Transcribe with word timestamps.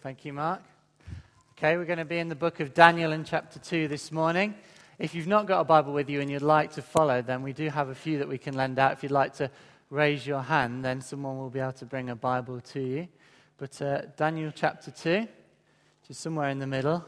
Thank 0.00 0.24
you, 0.24 0.32
Mark. 0.32 0.62
Okay, 1.58 1.76
we're 1.76 1.84
going 1.84 1.98
to 1.98 2.04
be 2.04 2.18
in 2.18 2.28
the 2.28 2.36
book 2.36 2.60
of 2.60 2.72
Daniel 2.72 3.10
in 3.10 3.24
chapter 3.24 3.58
2 3.58 3.88
this 3.88 4.12
morning. 4.12 4.54
If 4.96 5.12
you've 5.12 5.26
not 5.26 5.46
got 5.46 5.58
a 5.58 5.64
Bible 5.64 5.92
with 5.92 6.08
you 6.08 6.20
and 6.20 6.30
you'd 6.30 6.40
like 6.40 6.72
to 6.74 6.82
follow, 6.82 7.20
then 7.20 7.42
we 7.42 7.52
do 7.52 7.68
have 7.68 7.88
a 7.88 7.96
few 7.96 8.18
that 8.18 8.28
we 8.28 8.38
can 8.38 8.54
lend 8.54 8.78
out. 8.78 8.92
If 8.92 9.02
you'd 9.02 9.10
like 9.10 9.34
to 9.34 9.50
raise 9.90 10.24
your 10.24 10.40
hand, 10.40 10.84
then 10.84 11.00
someone 11.00 11.36
will 11.36 11.50
be 11.50 11.58
able 11.58 11.72
to 11.72 11.84
bring 11.84 12.10
a 12.10 12.14
Bible 12.14 12.60
to 12.60 12.80
you. 12.80 13.08
But 13.56 13.82
uh, 13.82 14.02
Daniel 14.16 14.52
chapter 14.54 14.92
2, 14.92 15.26
just 16.06 16.20
somewhere 16.20 16.50
in 16.50 16.60
the 16.60 16.66
middle, 16.68 16.94
a 16.94 17.04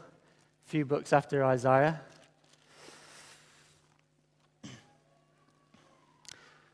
few 0.65 0.83
books 0.83 1.13
after 1.13 1.45
Isaiah. 1.45 2.01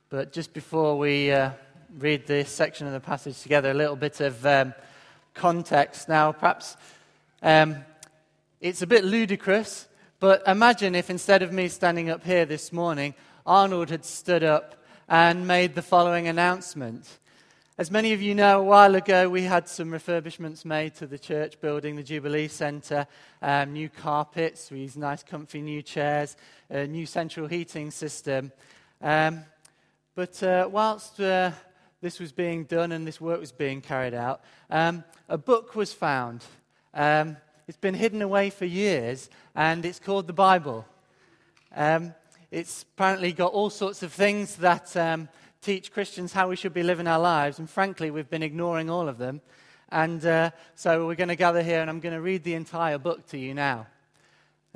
But 0.09 0.33
just 0.33 0.51
before 0.51 0.97
we 0.97 1.31
uh, 1.31 1.51
read 1.99 2.25
this 2.25 2.49
section 2.49 2.87
of 2.87 2.93
the 2.93 2.99
passage 2.99 3.39
together, 3.39 3.69
a 3.69 3.75
little 3.75 3.95
bit 3.95 4.19
of 4.19 4.43
um, 4.47 4.73
context. 5.37 6.09
Now, 6.09 6.31
perhaps 6.31 6.75
um, 7.41 7.77
it's 8.59 8.81
a 8.81 8.87
bit 8.87 9.05
ludicrous, 9.05 9.87
but 10.19 10.43
imagine 10.47 10.95
if 10.95 11.09
instead 11.09 11.43
of 11.43 11.53
me 11.53 11.67
standing 11.67 12.09
up 12.09 12.23
here 12.23 12.45
this 12.45 12.73
morning, 12.73 13.13
Arnold 13.45 13.89
had 13.89 14.03
stood 14.03 14.43
up 14.43 14.83
and 15.07 15.47
made 15.47 15.75
the 15.75 15.81
following 15.81 16.27
announcement. 16.27 17.19
As 17.77 17.91
many 17.91 18.11
of 18.13 18.21
you 18.23 18.33
know, 18.33 18.61
a 18.61 18.63
while 18.63 18.95
ago 18.95 19.29
we 19.29 19.43
had 19.43 19.69
some 19.69 19.91
refurbishments 19.91 20.65
made 20.65 20.95
to 20.95 21.05
the 21.05 21.19
church 21.19 21.61
building, 21.61 21.95
the 21.95 22.01
Jubilee 22.01 22.47
Centre, 22.47 23.05
um, 23.43 23.73
new 23.73 23.87
carpets, 23.87 24.69
these 24.69 24.97
nice, 24.97 25.21
comfy 25.21 25.61
new 25.61 25.83
chairs, 25.83 26.35
a 26.71 26.87
new 26.87 27.05
central 27.05 27.45
heating 27.45 27.91
system. 27.91 28.51
Um, 28.99 29.45
but 30.15 30.41
uh, 30.41 30.67
whilst 30.71 31.19
uh, 31.19 31.51
this 32.01 32.19
was 32.19 32.31
being 32.31 32.63
done 32.65 32.91
and 32.91 33.07
this 33.07 33.19
work 33.19 33.39
was 33.39 33.51
being 33.51 33.81
carried 33.81 34.13
out, 34.13 34.41
um, 34.69 35.03
a 35.29 35.37
book 35.37 35.75
was 35.75 35.93
found. 35.93 36.43
Um, 36.93 37.37
it's 37.67 37.77
been 37.77 37.95
hidden 37.95 38.21
away 38.21 38.49
for 38.49 38.65
years, 38.65 39.29
and 39.55 39.85
it's 39.85 39.99
called 39.99 40.27
the 40.27 40.33
Bible. 40.33 40.85
Um, 41.75 42.13
it's 42.49 42.83
apparently 42.83 43.33
got 43.33 43.51
all 43.51 43.69
sorts 43.69 44.03
of 44.03 44.13
things 44.13 44.55
that 44.57 44.95
um, 44.95 45.27
teach 45.61 45.91
Christians 45.91 46.31
how 46.31 46.47
we 46.47 46.55
should 46.55 46.73
be 46.73 46.83
living 46.83 47.07
our 47.07 47.19
lives, 47.19 47.59
and 47.59 47.69
frankly, 47.69 48.09
we've 48.09 48.29
been 48.29 48.43
ignoring 48.43 48.89
all 48.89 49.09
of 49.09 49.17
them. 49.17 49.41
And 49.89 50.25
uh, 50.25 50.51
so 50.75 51.07
we're 51.07 51.15
going 51.15 51.29
to 51.29 51.35
gather 51.35 51.63
here, 51.63 51.81
and 51.81 51.89
I'm 51.89 51.99
going 51.99 52.15
to 52.15 52.21
read 52.21 52.43
the 52.43 52.53
entire 52.53 52.97
book 52.97 53.27
to 53.27 53.37
you 53.37 53.53
now. 53.53 53.87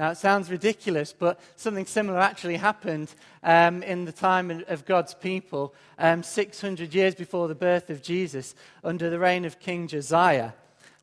Now, 0.02 0.09
it 0.09 0.17
sounds 0.17 0.49
ridiculous, 0.49 1.13
but 1.13 1.39
something 1.57 1.85
similar 1.85 2.17
actually 2.17 2.57
happened 2.57 3.13
um, 3.44 3.83
in 3.83 4.05
the 4.05 4.11
time 4.11 4.63
of 4.67 4.83
God's 4.83 5.13
people, 5.13 5.75
um, 5.99 6.23
600 6.23 6.95
years 6.95 7.13
before 7.13 7.47
the 7.47 7.53
birth 7.53 7.91
of 7.91 8.02
Jesus, 8.02 8.55
under 8.83 9.11
the 9.11 9.19
reign 9.19 9.45
of 9.45 9.59
King 9.59 9.88
Josiah. 9.88 10.53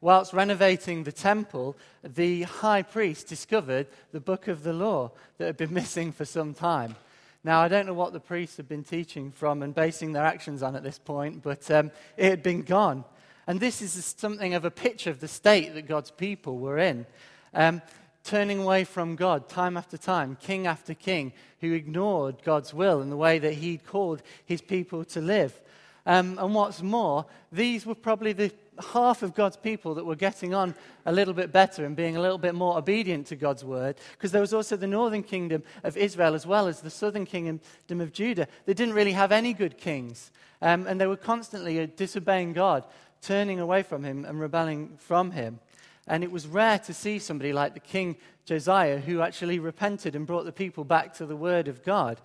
Whilst 0.00 0.32
renovating 0.32 1.04
the 1.04 1.12
temple, 1.12 1.76
the 2.02 2.42
high 2.42 2.82
priest 2.82 3.28
discovered 3.28 3.86
the 4.10 4.18
book 4.18 4.48
of 4.48 4.64
the 4.64 4.72
law 4.72 5.12
that 5.36 5.46
had 5.46 5.56
been 5.56 5.74
missing 5.82 6.10
for 6.10 6.24
some 6.24 6.52
time. 6.52 6.96
Now, 7.44 7.60
I 7.60 7.68
don't 7.68 7.86
know 7.86 7.94
what 7.94 8.12
the 8.12 8.18
priests 8.18 8.56
had 8.56 8.68
been 8.68 8.82
teaching 8.82 9.30
from 9.30 9.62
and 9.62 9.72
basing 9.72 10.12
their 10.12 10.26
actions 10.26 10.60
on 10.60 10.74
at 10.74 10.82
this 10.82 10.98
point, 10.98 11.44
but 11.44 11.70
um, 11.70 11.92
it 12.16 12.30
had 12.30 12.42
been 12.42 12.62
gone. 12.62 13.04
And 13.46 13.60
this 13.60 13.80
is 13.80 14.16
something 14.18 14.54
of 14.54 14.64
a 14.64 14.72
picture 14.72 15.10
of 15.10 15.20
the 15.20 15.28
state 15.28 15.74
that 15.74 15.86
God's 15.86 16.10
people 16.10 16.58
were 16.58 16.78
in. 16.78 17.06
Um, 17.54 17.80
turning 18.28 18.60
away 18.60 18.84
from 18.84 19.16
God 19.16 19.48
time 19.48 19.78
after 19.78 19.96
time, 19.96 20.36
king 20.38 20.66
after 20.66 20.92
king, 20.92 21.32
who 21.62 21.72
ignored 21.72 22.36
God's 22.44 22.74
will 22.74 23.00
and 23.00 23.10
the 23.10 23.16
way 23.16 23.38
that 23.38 23.54
he'd 23.54 23.86
called 23.86 24.22
his 24.44 24.60
people 24.60 25.02
to 25.06 25.22
live. 25.22 25.58
Um, 26.04 26.38
and 26.38 26.54
what's 26.54 26.82
more, 26.82 27.24
these 27.50 27.86
were 27.86 27.94
probably 27.94 28.34
the 28.34 28.52
half 28.92 29.22
of 29.22 29.34
God's 29.34 29.56
people 29.56 29.94
that 29.94 30.04
were 30.04 30.14
getting 30.14 30.52
on 30.52 30.74
a 31.06 31.12
little 31.12 31.32
bit 31.32 31.52
better 31.52 31.86
and 31.86 31.96
being 31.96 32.18
a 32.18 32.20
little 32.20 32.36
bit 32.36 32.54
more 32.54 32.76
obedient 32.76 33.26
to 33.28 33.36
God's 33.36 33.64
word, 33.64 33.96
because 34.12 34.30
there 34.30 34.42
was 34.42 34.52
also 34.52 34.76
the 34.76 34.86
northern 34.86 35.22
kingdom 35.22 35.62
of 35.82 35.96
Israel 35.96 36.34
as 36.34 36.46
well 36.46 36.66
as 36.66 36.82
the 36.82 36.90
southern 36.90 37.24
kingdom 37.24 37.60
of 37.88 38.12
Judah. 38.12 38.46
They 38.66 38.74
didn't 38.74 38.94
really 38.94 39.12
have 39.12 39.32
any 39.32 39.54
good 39.54 39.78
kings, 39.78 40.32
um, 40.60 40.86
and 40.86 41.00
they 41.00 41.06
were 41.06 41.16
constantly 41.16 41.86
disobeying 41.86 42.52
God, 42.52 42.84
turning 43.22 43.58
away 43.58 43.82
from 43.82 44.04
Him 44.04 44.26
and 44.26 44.38
rebelling 44.38 44.98
from 44.98 45.30
Him. 45.30 45.60
And 46.08 46.24
it 46.24 46.32
was 46.32 46.46
rare 46.46 46.78
to 46.80 46.94
see 46.94 47.18
somebody 47.18 47.52
like 47.52 47.74
the 47.74 47.80
king 47.80 48.16
Josiah 48.44 48.98
who 48.98 49.20
actually 49.20 49.58
repented 49.58 50.16
and 50.16 50.26
brought 50.26 50.46
the 50.46 50.52
people 50.52 50.82
back 50.82 51.14
to 51.14 51.26
the 51.26 51.36
word 51.36 51.68
of 51.68 51.84
God. 51.84 52.20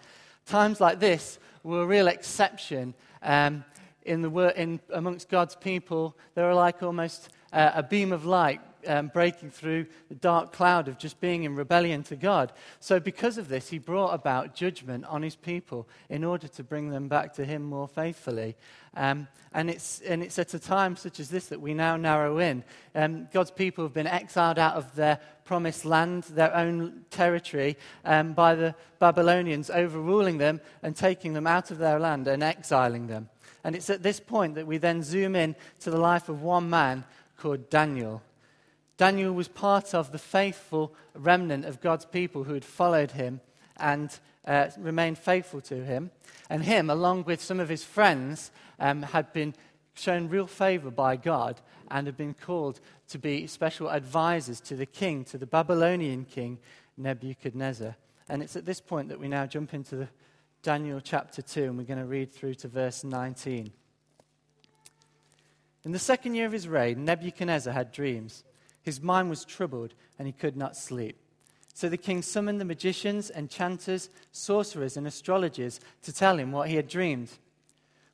Times 0.45 0.81
like 0.81 0.99
this 0.99 1.37
were 1.63 1.83
a 1.83 1.85
real 1.85 2.07
exception. 2.07 2.93
Um, 3.21 3.63
in 4.03 4.21
the, 4.21 4.61
in, 4.61 4.79
amongst 4.93 5.29
God's 5.29 5.55
people, 5.55 6.15
they 6.35 6.41
were 6.41 6.53
like 6.53 6.81
almost 6.81 7.29
uh, 7.51 7.71
a 7.75 7.83
beam 7.83 8.11
of 8.11 8.25
light 8.25 8.61
um, 8.87 9.07
breaking 9.07 9.51
through 9.51 9.85
the 10.09 10.15
dark 10.15 10.51
cloud 10.51 10.87
of 10.87 10.97
just 10.97 11.19
being 11.19 11.43
in 11.43 11.55
rebellion 11.55 12.03
to 12.03 12.15
God. 12.15 12.51
So, 12.79 12.99
because 12.99 13.37
of 13.37 13.47
this, 13.47 13.69
he 13.69 13.79
brought 13.79 14.13
about 14.13 14.55
judgment 14.55 15.05
on 15.05 15.21
his 15.21 15.35
people 15.35 15.87
in 16.09 16.23
order 16.23 16.47
to 16.47 16.63
bring 16.63 16.89
them 16.89 17.07
back 17.07 17.33
to 17.35 17.45
him 17.45 17.63
more 17.63 17.87
faithfully. 17.87 18.55
Um, 18.95 19.27
and, 19.53 19.69
it's, 19.69 20.01
and 20.01 20.21
it's 20.21 20.37
at 20.37 20.53
a 20.53 20.59
time 20.59 20.95
such 20.95 21.19
as 21.19 21.29
this 21.29 21.47
that 21.47 21.61
we 21.61 21.73
now 21.73 21.97
narrow 21.97 22.39
in. 22.39 22.63
Um, 22.93 23.27
God's 23.31 23.51
people 23.51 23.83
have 23.83 23.93
been 23.93 24.07
exiled 24.07 24.59
out 24.59 24.75
of 24.75 24.95
their 24.95 25.19
promised 25.45 25.85
land, 25.85 26.23
their 26.23 26.55
own 26.55 27.05
territory, 27.09 27.77
um, 28.05 28.33
by 28.33 28.55
the 28.55 28.75
Babylonians, 28.99 29.69
overruling 29.69 30.37
them 30.37 30.61
and 30.81 30.95
taking 30.95 31.33
them 31.33 31.47
out 31.47 31.71
of 31.71 31.77
their 31.77 31.99
land 31.99 32.27
and 32.27 32.43
exiling 32.43 33.07
them. 33.07 33.29
And 33.63 33.75
it's 33.75 33.89
at 33.89 34.03
this 34.03 34.19
point 34.19 34.55
that 34.55 34.67
we 34.67 34.77
then 34.77 35.03
zoom 35.03 35.35
in 35.35 35.55
to 35.81 35.89
the 35.89 35.97
life 35.97 36.29
of 36.29 36.41
one 36.41 36.69
man 36.69 37.05
called 37.37 37.69
Daniel. 37.69 38.21
Daniel 38.97 39.33
was 39.33 39.47
part 39.47 39.93
of 39.93 40.11
the 40.11 40.19
faithful 40.19 40.93
remnant 41.15 41.65
of 41.65 41.81
God's 41.81 42.05
people 42.05 42.43
who 42.43 42.53
had 42.53 42.65
followed 42.65 43.11
him 43.11 43.41
and 43.77 44.17
uh, 44.45 44.69
remained 44.77 45.17
faithful 45.17 45.61
to 45.61 45.83
him. 45.83 46.11
And 46.49 46.63
him, 46.63 46.89
along 46.89 47.23
with 47.23 47.41
some 47.41 47.59
of 47.59 47.69
his 47.69 47.83
friends, 47.83 48.51
um, 48.79 49.01
had 49.01 49.33
been 49.33 49.55
shown 49.95 50.29
real 50.29 50.47
favor 50.47 50.91
by 50.91 51.15
God 51.15 51.61
and 51.89 52.07
had 52.07 52.17
been 52.17 52.33
called 52.33 52.79
to 53.09 53.19
be 53.19 53.47
special 53.47 53.89
advisors 53.89 54.59
to 54.61 54.75
the 54.75 54.85
king, 54.85 55.23
to 55.25 55.37
the 55.37 55.45
Babylonian 55.45 56.25
king, 56.25 56.59
Nebuchadnezzar. 56.97 57.95
And 58.29 58.41
it's 58.41 58.55
at 58.55 58.65
this 58.65 58.81
point 58.81 59.09
that 59.09 59.19
we 59.19 59.27
now 59.27 59.45
jump 59.45 59.73
into 59.73 60.07
Daniel 60.61 61.01
chapter 61.01 61.41
2, 61.41 61.65
and 61.65 61.77
we're 61.77 61.83
going 61.83 61.99
to 61.99 62.05
read 62.05 62.31
through 62.31 62.55
to 62.55 62.67
verse 62.67 63.03
19. 63.03 63.71
In 65.83 65.91
the 65.91 65.99
second 65.99 66.35
year 66.35 66.45
of 66.45 66.53
his 66.53 66.67
reign, 66.67 67.03
Nebuchadnezzar 67.03 67.73
had 67.73 67.91
dreams. 67.91 68.43
His 68.83 69.01
mind 69.01 69.29
was 69.29 69.45
troubled, 69.45 69.93
and 70.19 70.27
he 70.27 70.33
could 70.33 70.55
not 70.55 70.75
sleep. 70.75 71.17
So 71.73 71.89
the 71.89 71.97
king 71.97 72.21
summoned 72.21 72.61
the 72.61 72.65
magicians, 72.65 73.31
enchanters, 73.31 74.09
sorcerers, 74.31 74.95
and 74.95 75.07
astrologers 75.07 75.79
to 76.03 76.13
tell 76.13 76.37
him 76.37 76.51
what 76.51 76.69
he 76.69 76.75
had 76.75 76.87
dreamed. 76.87 77.31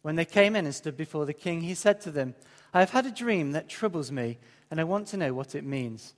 When 0.01 0.15
they 0.15 0.25
came 0.25 0.55
in 0.55 0.65
and 0.65 0.73
stood 0.73 0.95
before 0.95 1.25
the 1.25 1.33
king, 1.33 1.61
he 1.61 1.73
said 1.73 1.99
to 2.01 2.11
them, 2.11 2.35
I 2.73 2.79
have 2.79 2.91
had 2.91 3.05
a 3.05 3.11
dream 3.11 3.51
that 3.51 3.67
troubles 3.67 4.11
me, 4.11 4.37
and 4.71 4.79
I 4.79 4.85
want 4.85 5.07
to 5.07 5.17
know 5.17 5.33
what 5.33 5.55
it 5.55 5.65
means. 5.65 6.13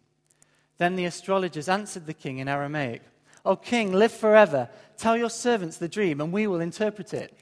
Then 0.77 0.95
the 0.95 1.05
astrologers 1.05 1.69
answered 1.69 2.05
the 2.05 2.13
king 2.13 2.37
in 2.37 2.47
Aramaic. 2.47 3.01
O 3.43 3.55
king, 3.55 3.93
live 3.93 4.11
forever. 4.11 4.69
Tell 4.97 5.17
your 5.17 5.29
servants 5.29 5.77
the 5.77 5.87
dream, 5.87 6.21
and 6.21 6.31
we 6.31 6.45
will 6.45 6.59
interpret 6.59 7.13
it. 7.13 7.35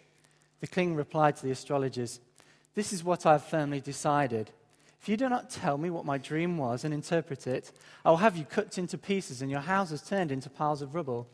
The 0.61 0.67
king 0.67 0.95
replied 0.95 1.35
to 1.37 1.43
the 1.43 1.51
astrologers, 1.51 2.19
This 2.75 2.93
is 2.93 3.03
what 3.03 3.25
I 3.25 3.33
have 3.33 3.43
firmly 3.43 3.81
decided. 3.81 4.51
If 5.01 5.07
you 5.07 5.15
do 5.15 5.29
not 5.29 5.49
tell 5.49 5.77
me 5.77 5.89
what 5.89 6.05
my 6.05 6.17
dream 6.17 6.57
was 6.57 6.83
and 6.83 6.93
interpret 6.93 7.47
it, 7.47 7.71
I 8.03 8.09
will 8.09 8.17
have 8.17 8.35
you 8.35 8.43
cut 8.43 8.77
into 8.77 8.97
pieces 8.97 9.41
and 9.41 9.49
your 9.49 9.61
houses 9.61 10.01
turned 10.01 10.31
into 10.31 10.49
piles 10.49 10.81
of 10.81 10.93
rubble. 10.93 11.27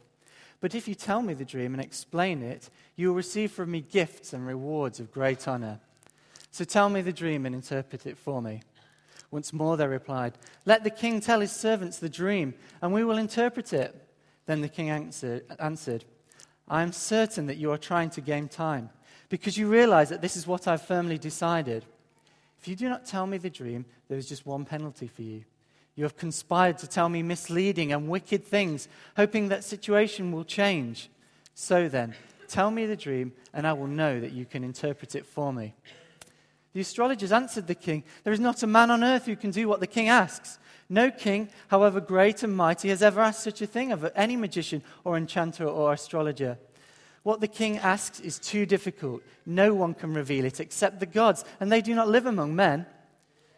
But 0.61 0.75
if 0.75 0.87
you 0.87 0.95
tell 0.95 1.21
me 1.21 1.33
the 1.33 1.45
dream 1.45 1.73
and 1.73 1.83
explain 1.83 2.41
it, 2.41 2.69
you 2.95 3.09
will 3.09 3.15
receive 3.15 3.51
from 3.51 3.71
me 3.71 3.81
gifts 3.81 4.33
and 4.33 4.45
rewards 4.45 4.99
of 4.99 5.11
great 5.11 5.47
honor. 5.47 5.79
So 6.51 6.63
tell 6.63 6.89
me 6.89 7.01
the 7.01 7.11
dream 7.11 7.45
and 7.45 7.55
interpret 7.55 8.05
it 8.05 8.17
for 8.17 8.41
me. 8.41 8.61
Once 9.31 9.51
more 9.51 9.75
they 9.75 9.87
replied, 9.87 10.37
Let 10.65 10.83
the 10.83 10.89
king 10.89 11.19
tell 11.19 11.41
his 11.41 11.51
servants 11.51 11.97
the 11.97 12.07
dream, 12.07 12.53
and 12.81 12.93
we 12.93 13.03
will 13.03 13.17
interpret 13.17 13.73
it. 13.73 13.93
Then 14.45 14.61
the 14.61 14.69
king 14.69 14.89
answered, 14.89 16.05
I 16.67 16.81
am 16.81 16.91
certain 16.93 17.47
that 17.47 17.57
you 17.57 17.71
are 17.71 17.77
trying 17.77 18.11
to 18.11 18.21
gain 18.21 18.47
time, 18.47 18.91
because 19.27 19.57
you 19.57 19.67
realize 19.67 20.09
that 20.09 20.21
this 20.21 20.37
is 20.37 20.47
what 20.47 20.67
I've 20.67 20.83
firmly 20.83 21.17
decided. 21.17 21.83
If 22.65 22.69
you 22.69 22.75
do 22.75 22.89
not 22.89 23.05
tell 23.05 23.27
me 23.27 23.37
the 23.37 23.51
dream, 23.51 23.85
there 24.07 24.17
is 24.17 24.27
just 24.27 24.47
one 24.47 24.65
penalty 24.65 25.05
for 25.05 25.21
you. 25.21 25.43
You 25.93 26.03
have 26.03 26.17
conspired 26.17 26.79
to 26.79 26.87
tell 26.87 27.09
me 27.09 27.21
misleading 27.21 27.93
and 27.93 28.09
wicked 28.09 28.43
things, 28.43 28.87
hoping 29.15 29.49
that 29.49 29.63
situation 29.63 30.31
will 30.31 30.43
change. 30.43 31.11
So 31.53 31.87
then, 31.87 32.15
tell 32.47 32.71
me 32.71 32.87
the 32.87 32.95
dream, 32.95 33.33
and 33.53 33.67
I 33.67 33.73
will 33.73 33.85
know 33.85 34.19
that 34.19 34.31
you 34.31 34.45
can 34.45 34.63
interpret 34.63 35.13
it 35.13 35.27
for 35.27 35.53
me. 35.53 35.75
The 36.73 36.81
astrologers 36.81 37.31
answered 37.31 37.67
the 37.67 37.75
king, 37.75 38.03
There 38.23 38.33
is 38.33 38.39
not 38.39 38.63
a 38.63 38.67
man 38.67 38.89
on 38.89 39.03
earth 39.03 39.27
who 39.27 39.35
can 39.35 39.51
do 39.51 39.67
what 39.67 39.79
the 39.79 39.85
king 39.85 40.09
asks. 40.09 40.57
No 40.89 41.11
king, 41.11 41.49
however 41.67 42.01
great 42.01 42.41
and 42.41 42.57
mighty, 42.57 42.89
has 42.89 43.03
ever 43.03 43.21
asked 43.21 43.43
such 43.43 43.61
a 43.61 43.67
thing 43.67 43.91
of 43.91 44.11
any 44.15 44.35
magician 44.35 44.81
or 45.03 45.17
enchanter 45.17 45.67
or 45.67 45.93
astrologer. 45.93 46.57
What 47.25 47.41
the 47.41 47.47
king 47.47 47.79
asks 47.79 48.19
is 48.19 48.37
too 48.37 48.67
difficult. 48.67 49.23
No 49.47 49.73
one 49.73 49.95
can 49.95 50.13
reveal 50.13 50.45
it 50.45 50.59
except 50.59 50.99
the 50.99 51.07
gods, 51.07 51.43
and 51.59 51.71
they 51.71 51.81
do 51.81 51.95
not 51.95 52.07
live 52.07 52.27
among 52.27 52.55
men. 52.55 52.85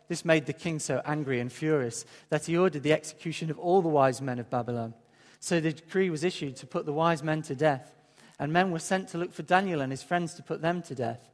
This 0.07 0.23
made 0.23 0.45
the 0.45 0.53
king 0.53 0.79
so 0.79 1.01
angry 1.03 1.41
and 1.41 1.51
furious 1.51 2.05
that 2.29 2.45
he 2.45 2.57
ordered 2.57 2.83
the 2.83 2.93
execution 2.93 3.51
of 3.51 3.59
all 3.59 3.81
the 3.81 3.89
wise 3.89 4.21
men 4.21 4.39
of 4.39 4.49
Babylon. 4.49 4.93
So 5.41 5.59
the 5.59 5.73
decree 5.73 6.09
was 6.09 6.23
issued 6.23 6.55
to 6.55 6.65
put 6.65 6.85
the 6.85 6.93
wise 6.93 7.21
men 7.21 7.41
to 7.41 7.55
death, 7.55 7.93
and 8.39 8.53
men 8.53 8.71
were 8.71 8.79
sent 8.79 9.09
to 9.09 9.17
look 9.17 9.33
for 9.33 9.43
Daniel 9.43 9.81
and 9.81 9.91
his 9.91 10.01
friends 10.01 10.33
to 10.35 10.43
put 10.43 10.61
them 10.61 10.81
to 10.83 10.95
death. 10.95 11.27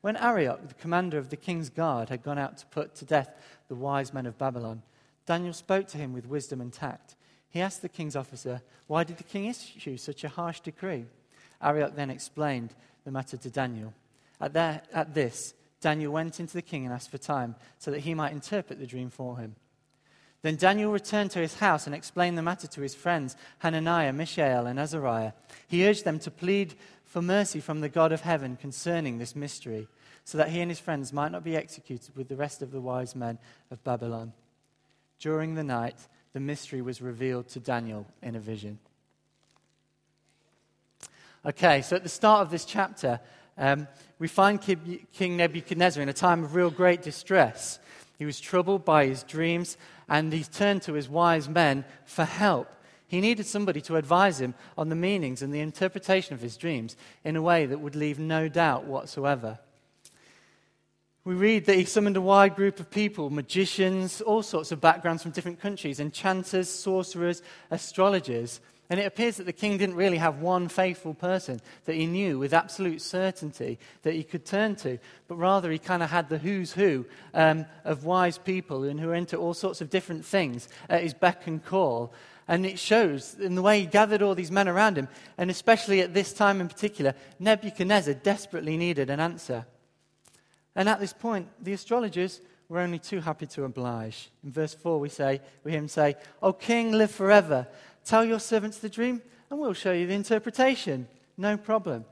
When 0.00 0.16
Arioch, 0.16 0.66
the 0.66 0.72
commander 0.72 1.18
of 1.18 1.28
the 1.28 1.36
king's 1.36 1.68
guard, 1.68 2.08
had 2.08 2.22
gone 2.22 2.38
out 2.38 2.56
to 2.56 2.66
put 2.68 2.94
to 2.94 3.04
death 3.04 3.28
the 3.68 3.74
wise 3.74 4.14
men 4.14 4.24
of 4.24 4.38
Babylon, 4.38 4.80
Daniel 5.26 5.52
spoke 5.52 5.86
to 5.88 5.98
him 5.98 6.14
with 6.14 6.24
wisdom 6.24 6.62
and 6.62 6.72
tact. 6.72 7.14
He 7.50 7.60
asked 7.60 7.82
the 7.82 7.90
king's 7.90 8.16
officer, 8.16 8.62
Why 8.86 9.04
did 9.04 9.18
the 9.18 9.22
king 9.22 9.44
issue 9.44 9.98
such 9.98 10.24
a 10.24 10.30
harsh 10.30 10.60
decree? 10.60 11.04
Arioch 11.62 11.94
then 11.94 12.10
explained 12.10 12.74
the 13.04 13.10
matter 13.10 13.36
to 13.36 13.50
Daniel. 13.50 13.94
At, 14.40 14.56
at 14.56 15.14
this, 15.14 15.54
Daniel 15.80 16.12
went 16.12 16.40
into 16.40 16.54
the 16.54 16.62
king 16.62 16.84
and 16.84 16.94
asked 16.94 17.10
for 17.10 17.18
time 17.18 17.54
so 17.78 17.90
that 17.90 18.00
he 18.00 18.14
might 18.14 18.32
interpret 18.32 18.78
the 18.78 18.86
dream 18.86 19.10
for 19.10 19.38
him. 19.38 19.56
Then 20.42 20.56
Daniel 20.56 20.90
returned 20.90 21.30
to 21.32 21.38
his 21.38 21.58
house 21.58 21.86
and 21.86 21.94
explained 21.94 22.36
the 22.36 22.42
matter 22.42 22.66
to 22.66 22.80
his 22.80 22.96
friends, 22.96 23.36
Hananiah, 23.60 24.12
Mishael, 24.12 24.66
and 24.66 24.78
Azariah. 24.78 25.32
He 25.68 25.86
urged 25.86 26.04
them 26.04 26.18
to 26.20 26.30
plead 26.32 26.74
for 27.04 27.22
mercy 27.22 27.60
from 27.60 27.80
the 27.80 27.88
God 27.88 28.10
of 28.10 28.22
heaven 28.22 28.56
concerning 28.56 29.18
this 29.18 29.36
mystery, 29.36 29.86
so 30.24 30.38
that 30.38 30.48
he 30.48 30.60
and 30.60 30.70
his 30.70 30.80
friends 30.80 31.12
might 31.12 31.30
not 31.30 31.44
be 31.44 31.56
executed 31.56 32.16
with 32.16 32.28
the 32.28 32.36
rest 32.36 32.62
of 32.62 32.72
the 32.72 32.80
wise 32.80 33.14
men 33.14 33.38
of 33.70 33.84
Babylon. 33.84 34.32
During 35.20 35.54
the 35.54 35.64
night, 35.64 35.96
the 36.32 36.40
mystery 36.40 36.82
was 36.82 37.00
revealed 37.00 37.48
to 37.50 37.60
Daniel 37.60 38.06
in 38.22 38.34
a 38.34 38.40
vision. 38.40 38.78
Okay, 41.44 41.82
so 41.82 41.96
at 41.96 42.04
the 42.04 42.08
start 42.08 42.42
of 42.42 42.50
this 42.52 42.64
chapter, 42.64 43.18
um, 43.58 43.88
we 44.20 44.28
find 44.28 44.60
King 44.60 45.36
Nebuchadnezzar 45.36 46.00
in 46.00 46.08
a 46.08 46.12
time 46.12 46.44
of 46.44 46.54
real 46.54 46.70
great 46.70 47.02
distress. 47.02 47.80
He 48.16 48.24
was 48.24 48.38
troubled 48.38 48.84
by 48.84 49.06
his 49.06 49.24
dreams 49.24 49.76
and 50.08 50.32
he 50.32 50.44
turned 50.44 50.82
to 50.82 50.92
his 50.92 51.08
wise 51.08 51.48
men 51.48 51.84
for 52.04 52.24
help. 52.24 52.68
He 53.08 53.20
needed 53.20 53.46
somebody 53.46 53.80
to 53.82 53.96
advise 53.96 54.40
him 54.40 54.54
on 54.78 54.88
the 54.88 54.94
meanings 54.94 55.42
and 55.42 55.52
the 55.52 55.58
interpretation 55.58 56.34
of 56.34 56.40
his 56.40 56.56
dreams 56.56 56.96
in 57.24 57.34
a 57.34 57.42
way 57.42 57.66
that 57.66 57.80
would 57.80 57.96
leave 57.96 58.20
no 58.20 58.48
doubt 58.48 58.84
whatsoever. 58.84 59.58
We 61.24 61.34
read 61.34 61.66
that 61.66 61.76
he 61.76 61.84
summoned 61.84 62.16
a 62.16 62.20
wide 62.20 62.54
group 62.54 62.78
of 62.78 62.88
people 62.88 63.30
magicians, 63.30 64.20
all 64.20 64.44
sorts 64.44 64.70
of 64.70 64.80
backgrounds 64.80 65.24
from 65.24 65.32
different 65.32 65.60
countries, 65.60 65.98
enchanters, 65.98 66.68
sorcerers, 66.68 67.42
astrologers 67.72 68.60
and 68.90 69.00
it 69.00 69.06
appears 69.06 69.36
that 69.36 69.44
the 69.44 69.52
king 69.52 69.78
didn't 69.78 69.94
really 69.94 70.18
have 70.18 70.40
one 70.40 70.68
faithful 70.68 71.14
person 71.14 71.60
that 71.86 71.94
he 71.94 72.06
knew 72.06 72.38
with 72.38 72.52
absolute 72.52 73.00
certainty 73.00 73.78
that 74.02 74.14
he 74.14 74.22
could 74.22 74.44
turn 74.44 74.76
to, 74.76 74.98
but 75.28 75.36
rather 75.36 75.70
he 75.70 75.78
kind 75.78 76.02
of 76.02 76.10
had 76.10 76.28
the 76.28 76.38
who's 76.38 76.72
who 76.72 77.06
um, 77.32 77.64
of 77.84 78.04
wise 78.04 78.38
people 78.38 78.84
and 78.84 79.00
who 79.00 79.10
are 79.10 79.14
into 79.14 79.36
all 79.36 79.54
sorts 79.54 79.80
of 79.80 79.88
different 79.88 80.24
things 80.24 80.68
at 80.90 81.02
his 81.02 81.14
beck 81.14 81.46
and 81.46 81.64
call. 81.64 82.12
And 82.48 82.66
it 82.66 82.78
shows 82.78 83.34
in 83.38 83.54
the 83.54 83.62
way 83.62 83.80
he 83.80 83.86
gathered 83.86 84.20
all 84.20 84.34
these 84.34 84.50
men 84.50 84.68
around 84.68 84.98
him, 84.98 85.08
and 85.38 85.50
especially 85.50 86.00
at 86.00 86.12
this 86.12 86.32
time 86.32 86.60
in 86.60 86.68
particular, 86.68 87.14
Nebuchadnezzar 87.38 88.14
desperately 88.14 88.76
needed 88.76 89.08
an 89.10 89.20
answer. 89.20 89.64
And 90.74 90.88
at 90.88 91.00
this 91.00 91.12
point, 91.12 91.48
the 91.62 91.72
astrologers 91.72 92.40
were 92.68 92.80
only 92.80 92.98
too 92.98 93.20
happy 93.20 93.46
to 93.46 93.64
oblige. 93.64 94.30
In 94.42 94.50
verse 94.50 94.74
4, 94.74 94.98
we, 94.98 95.10
say, 95.10 95.40
we 95.62 95.72
hear 95.72 95.80
him 95.80 95.88
say, 95.88 96.16
O 96.42 96.54
king, 96.54 96.92
live 96.92 97.10
forever. 97.10 97.68
Tell 98.04 98.24
your 98.24 98.40
servants 98.40 98.78
the 98.78 98.88
dream, 98.88 99.22
and 99.50 99.58
we'll 99.58 99.72
show 99.72 99.92
you 99.92 100.06
the 100.06 100.14
interpretation. 100.14 101.08
No 101.36 101.56
problem. 101.56 102.04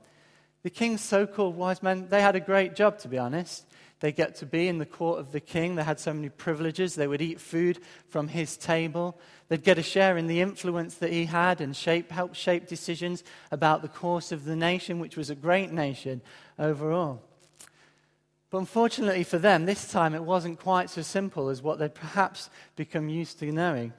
The 0.63 0.69
king's 0.69 1.01
so 1.01 1.25
called 1.25 1.55
wise 1.55 1.81
men, 1.81 2.07
they 2.09 2.21
had 2.21 2.35
a 2.35 2.39
great 2.39 2.75
job, 2.75 2.99
to 2.99 3.07
be 3.07 3.17
honest. 3.17 3.65
They 4.01 4.11
get 4.11 4.35
to 4.37 4.47
be 4.47 4.67
in 4.67 4.79
the 4.79 4.85
court 4.85 5.19
of 5.19 5.31
the 5.31 5.39
king. 5.39 5.75
They 5.75 5.83
had 5.83 5.99
so 5.99 6.11
many 6.11 6.29
privileges. 6.29 6.95
They 6.95 7.07
would 7.07 7.21
eat 7.21 7.39
food 7.39 7.79
from 8.07 8.27
his 8.27 8.57
table. 8.57 9.19
They'd 9.47 9.63
get 9.63 9.77
a 9.77 9.83
share 9.83 10.17
in 10.17 10.25
the 10.25 10.41
influence 10.41 10.95
that 10.95 11.11
he 11.11 11.25
had 11.25 11.61
and 11.61 11.75
shape, 11.75 12.11
help 12.11 12.33
shape 12.33 12.67
decisions 12.67 13.23
about 13.51 13.83
the 13.83 13.87
course 13.87 14.31
of 14.31 14.43
the 14.43 14.55
nation, 14.55 14.99
which 14.99 15.17
was 15.17 15.29
a 15.29 15.35
great 15.35 15.71
nation 15.71 16.21
overall. 16.57 17.21
But 18.49 18.57
unfortunately 18.57 19.23
for 19.23 19.37
them, 19.37 19.65
this 19.65 19.91
time 19.91 20.15
it 20.15 20.23
wasn't 20.23 20.59
quite 20.59 20.89
so 20.89 21.03
simple 21.03 21.49
as 21.49 21.61
what 21.61 21.77
they'd 21.77 21.93
perhaps 21.93 22.49
become 22.75 23.07
used 23.07 23.37
to 23.39 23.51
knowing. 23.51 23.93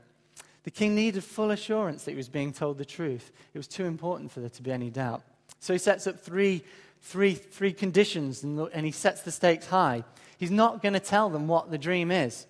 The 0.65 0.71
king 0.71 0.95
needed 0.95 1.25
full 1.25 1.51
assurance 1.51 2.05
that 2.05 2.13
he 2.13 2.17
was 2.17 2.29
being 2.29 2.53
told 2.53 2.79
the 2.79 2.85
truth. 2.85 3.33
It 3.53 3.59
was 3.59 3.67
too 3.67 3.85
important 3.85 4.31
for 4.31 4.41
there 4.41 4.49
to 4.49 4.63
be 4.63 4.71
any 4.71 4.91
doubt. 4.91 5.23
So 5.61 5.73
he 5.73 5.79
sets 5.79 6.07
up 6.07 6.21
three, 6.21 6.63
three, 7.01 7.35
three 7.35 7.73
conditions 7.73 8.43
and, 8.43 8.59
and 8.73 8.87
he 8.87 8.93
sets 8.93 9.23
the 9.23 9.33
stakes 9.33 9.67
high. 9.67 10.05
He's 10.39 10.51
not 10.51 10.83
going 10.83 10.95
to 10.95 11.01
tell 11.01 11.31
them 11.31 11.49
what 11.49 11.71
the 11.71 11.79
dream 11.79 12.11
is. 12.11 12.47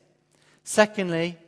Secondly, 0.64 1.38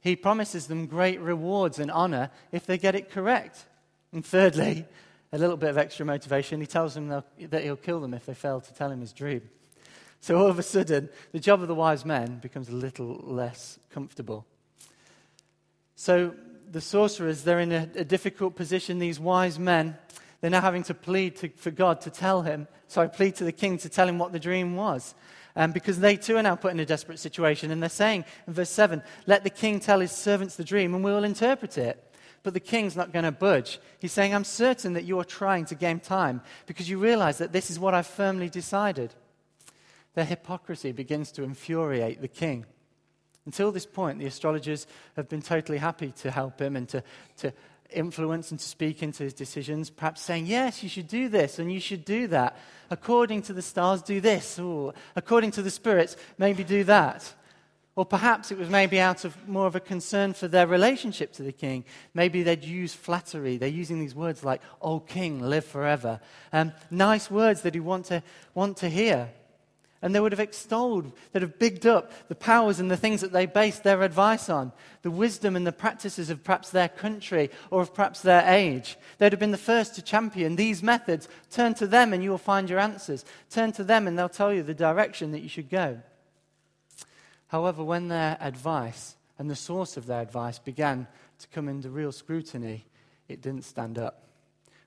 he 0.00 0.16
promises 0.16 0.66
them 0.66 0.86
great 0.86 1.20
rewards 1.20 1.78
and 1.78 1.90
honor 1.90 2.30
if 2.50 2.66
they 2.66 2.78
get 2.78 2.94
it 2.94 3.10
correct. 3.10 3.66
And 4.12 4.24
thirdly, 4.24 4.84
a 5.32 5.38
little 5.38 5.56
bit 5.56 5.70
of 5.70 5.78
extra 5.78 6.04
motivation, 6.04 6.60
he 6.60 6.66
tells 6.66 6.94
them 6.94 7.08
that 7.08 7.62
he'll 7.62 7.76
kill 7.76 8.00
them 8.00 8.14
if 8.14 8.26
they 8.26 8.34
fail 8.34 8.60
to 8.60 8.74
tell 8.74 8.90
him 8.90 9.00
his 9.00 9.12
dream. 9.12 9.42
So 10.20 10.36
all 10.36 10.46
of 10.46 10.58
a 10.58 10.62
sudden, 10.62 11.08
the 11.32 11.40
job 11.40 11.62
of 11.62 11.68
the 11.68 11.74
wise 11.74 12.04
men 12.04 12.38
becomes 12.38 12.68
a 12.68 12.74
little 12.74 13.20
less 13.24 13.78
comfortable. 13.90 14.46
So 16.02 16.34
the 16.68 16.80
sorcerers, 16.80 17.44
they're 17.44 17.60
in 17.60 17.70
a, 17.70 17.88
a 17.94 18.04
difficult 18.04 18.56
position. 18.56 18.98
These 18.98 19.20
wise 19.20 19.56
men, 19.56 19.96
they're 20.40 20.50
now 20.50 20.60
having 20.60 20.82
to 20.84 20.94
plead 20.94 21.36
to, 21.36 21.48
for 21.50 21.70
God 21.70 22.00
to 22.00 22.10
tell 22.10 22.42
him, 22.42 22.66
So 22.88 23.00
I 23.00 23.06
plead 23.06 23.36
to 23.36 23.44
the 23.44 23.52
king 23.52 23.78
to 23.78 23.88
tell 23.88 24.08
him 24.08 24.18
what 24.18 24.32
the 24.32 24.40
dream 24.40 24.74
was. 24.74 25.14
Um, 25.54 25.70
because 25.70 26.00
they 26.00 26.16
too 26.16 26.38
are 26.38 26.42
now 26.42 26.56
put 26.56 26.72
in 26.72 26.80
a 26.80 26.84
desperate 26.84 27.20
situation. 27.20 27.70
And 27.70 27.80
they're 27.80 27.88
saying 27.88 28.24
in 28.48 28.52
verse 28.52 28.70
7, 28.70 29.00
let 29.28 29.44
the 29.44 29.50
king 29.50 29.78
tell 29.78 30.00
his 30.00 30.10
servants 30.10 30.56
the 30.56 30.64
dream 30.64 30.92
and 30.92 31.04
we 31.04 31.12
will 31.12 31.22
interpret 31.22 31.78
it. 31.78 32.02
But 32.42 32.54
the 32.54 32.58
king's 32.58 32.96
not 32.96 33.12
going 33.12 33.24
to 33.24 33.30
budge. 33.30 33.78
He's 34.00 34.10
saying, 34.10 34.34
I'm 34.34 34.42
certain 34.42 34.94
that 34.94 35.04
you 35.04 35.20
are 35.20 35.24
trying 35.24 35.66
to 35.66 35.76
gain 35.76 36.00
time 36.00 36.42
because 36.66 36.90
you 36.90 36.98
realize 36.98 37.38
that 37.38 37.52
this 37.52 37.70
is 37.70 37.78
what 37.78 37.94
I've 37.94 38.08
firmly 38.08 38.48
decided. 38.48 39.14
Their 40.14 40.24
hypocrisy 40.24 40.90
begins 40.90 41.30
to 41.32 41.44
infuriate 41.44 42.20
the 42.20 42.26
king. 42.26 42.66
Until 43.44 43.72
this 43.72 43.86
point, 43.86 44.18
the 44.18 44.26
astrologers 44.26 44.86
have 45.16 45.28
been 45.28 45.42
totally 45.42 45.78
happy 45.78 46.12
to 46.18 46.30
help 46.30 46.60
him 46.60 46.76
and 46.76 46.88
to, 46.90 47.02
to 47.38 47.52
influence 47.90 48.50
and 48.50 48.60
to 48.60 48.66
speak 48.66 49.02
into 49.02 49.24
his 49.24 49.34
decisions, 49.34 49.90
perhaps 49.90 50.22
saying, 50.22 50.46
Yes, 50.46 50.82
you 50.82 50.88
should 50.88 51.08
do 51.08 51.28
this 51.28 51.58
and 51.58 51.72
you 51.72 51.80
should 51.80 52.04
do 52.04 52.26
that. 52.28 52.56
According 52.90 53.42
to 53.42 53.52
the 53.52 53.62
stars, 53.62 54.02
do 54.02 54.20
this. 54.20 54.58
Or 54.58 54.94
according 55.16 55.52
to 55.52 55.62
the 55.62 55.70
spirits, 55.70 56.16
maybe 56.38 56.64
do 56.64 56.84
that. 56.84 57.34
Or 57.94 58.06
perhaps 58.06 58.50
it 58.50 58.58
was 58.58 58.70
maybe 58.70 58.98
out 58.98 59.26
of 59.26 59.36
more 59.46 59.66
of 59.66 59.76
a 59.76 59.80
concern 59.80 60.32
for 60.32 60.48
their 60.48 60.66
relationship 60.66 61.32
to 61.34 61.42
the 61.42 61.52
king. 61.52 61.84
Maybe 62.14 62.42
they'd 62.42 62.64
use 62.64 62.94
flattery. 62.94 63.58
They're 63.58 63.68
using 63.68 64.00
these 64.00 64.14
words 64.14 64.44
like, 64.44 64.62
Oh, 64.80 65.00
king, 65.00 65.42
live 65.42 65.64
forever. 65.64 66.20
Um, 66.52 66.72
nice 66.90 67.30
words 67.30 67.62
that 67.62 67.74
you 67.74 67.82
want 67.82 68.06
to, 68.06 68.22
want 68.54 68.78
to 68.78 68.88
hear 68.88 69.30
and 70.02 70.12
they 70.12 70.20
would 70.20 70.32
have 70.32 70.40
extolled, 70.40 71.12
they'd 71.30 71.42
have 71.42 71.60
bigged 71.60 71.86
up 71.86 72.10
the 72.28 72.34
powers 72.34 72.80
and 72.80 72.90
the 72.90 72.96
things 72.96 73.20
that 73.20 73.32
they 73.32 73.46
based 73.46 73.84
their 73.84 74.02
advice 74.02 74.50
on, 74.50 74.72
the 75.02 75.10
wisdom 75.10 75.54
and 75.54 75.64
the 75.64 75.72
practices 75.72 76.28
of 76.28 76.42
perhaps 76.42 76.70
their 76.70 76.88
country 76.88 77.50
or 77.70 77.80
of 77.80 77.94
perhaps 77.94 78.20
their 78.20 78.42
age. 78.46 78.98
They'd 79.18 79.32
have 79.32 79.38
been 79.38 79.52
the 79.52 79.56
first 79.56 79.94
to 79.94 80.02
champion 80.02 80.56
these 80.56 80.82
methods. 80.82 81.28
Turn 81.50 81.74
to 81.74 81.86
them 81.86 82.12
and 82.12 82.22
you 82.22 82.30
will 82.30 82.38
find 82.38 82.68
your 82.68 82.80
answers. 82.80 83.24
Turn 83.48 83.70
to 83.72 83.84
them 83.84 84.08
and 84.08 84.18
they'll 84.18 84.28
tell 84.28 84.52
you 84.52 84.64
the 84.64 84.74
direction 84.74 85.30
that 85.32 85.40
you 85.40 85.48
should 85.48 85.70
go. 85.70 86.00
However, 87.46 87.84
when 87.84 88.08
their 88.08 88.36
advice 88.40 89.14
and 89.38 89.48
the 89.48 89.56
source 89.56 89.96
of 89.96 90.06
their 90.06 90.20
advice 90.20 90.58
began 90.58 91.06
to 91.38 91.48
come 91.48 91.68
into 91.68 91.90
real 91.90 92.12
scrutiny, 92.12 92.86
it 93.28 93.40
didn't 93.40 93.64
stand 93.64 93.98
up 93.98 94.31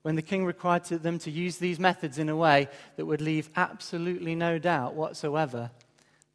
when 0.06 0.16
the 0.16 0.22
king 0.22 0.46
required 0.46 0.84
them 0.84 1.18
to 1.18 1.32
use 1.32 1.58
these 1.58 1.80
methods 1.80 2.20
in 2.20 2.30
a 2.30 2.36
way 2.36 2.70
that 2.96 3.08
would 3.08 3.22
leave 3.22 3.50
absolutely 3.56 4.36
no 4.36 4.60
doubt 4.60 4.94
whatsoever, 4.94 5.72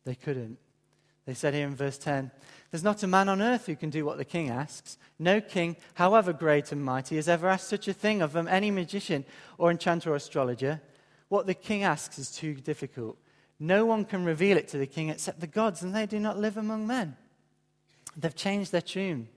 they 0.05 0.17
couldn't. 0.17 0.59
They 1.25 1.35
said 1.35 1.55
here 1.55 1.69
in 1.69 1.77
verse 1.77 1.97
10 1.97 2.33
There's 2.73 2.83
not 2.83 3.05
a 3.05 3.07
man 3.07 3.29
on 3.29 3.41
earth 3.41 3.67
who 3.67 3.77
can 3.77 3.89
do 3.89 4.05
what 4.05 4.19
the 4.19 4.25
king 4.25 4.51
asks. 4.51 4.99
No 5.21 5.41
king, 5.41 5.77
however 5.95 6.33
great 6.33 6.73
and 6.73 6.85
mighty, 6.85 7.15
has 7.15 7.29
ever 7.29 7.47
asked 7.47 7.69
such 7.69 7.87
a 7.87 7.93
thing 7.93 8.23
of 8.23 8.37
um, 8.37 8.49
any 8.49 8.73
magician 8.73 9.25
or 9.57 9.71
enchanter 9.71 10.11
or 10.11 10.17
astrologer. 10.17 10.81
What 11.29 11.47
the 11.47 11.55
king 11.55 11.85
asks 11.85 12.19
is 12.19 12.33
too 12.33 12.55
difficult. 12.55 13.19
No 13.61 13.87
one 13.87 14.05
can 14.05 14.25
reveal 14.25 14.57
it 14.57 14.67
to 14.71 14.79
the 14.79 14.87
king 14.89 15.11
except 15.11 15.39
the 15.39 15.47
gods, 15.47 15.85
and 15.85 15.95
they 15.95 16.07
do 16.07 16.19
not 16.19 16.41
live 16.41 16.57
among 16.57 16.89
men. 16.89 17.17
They've 18.17 18.35
changed 18.35 18.73
their 18.73 18.81
tune. 18.81 19.29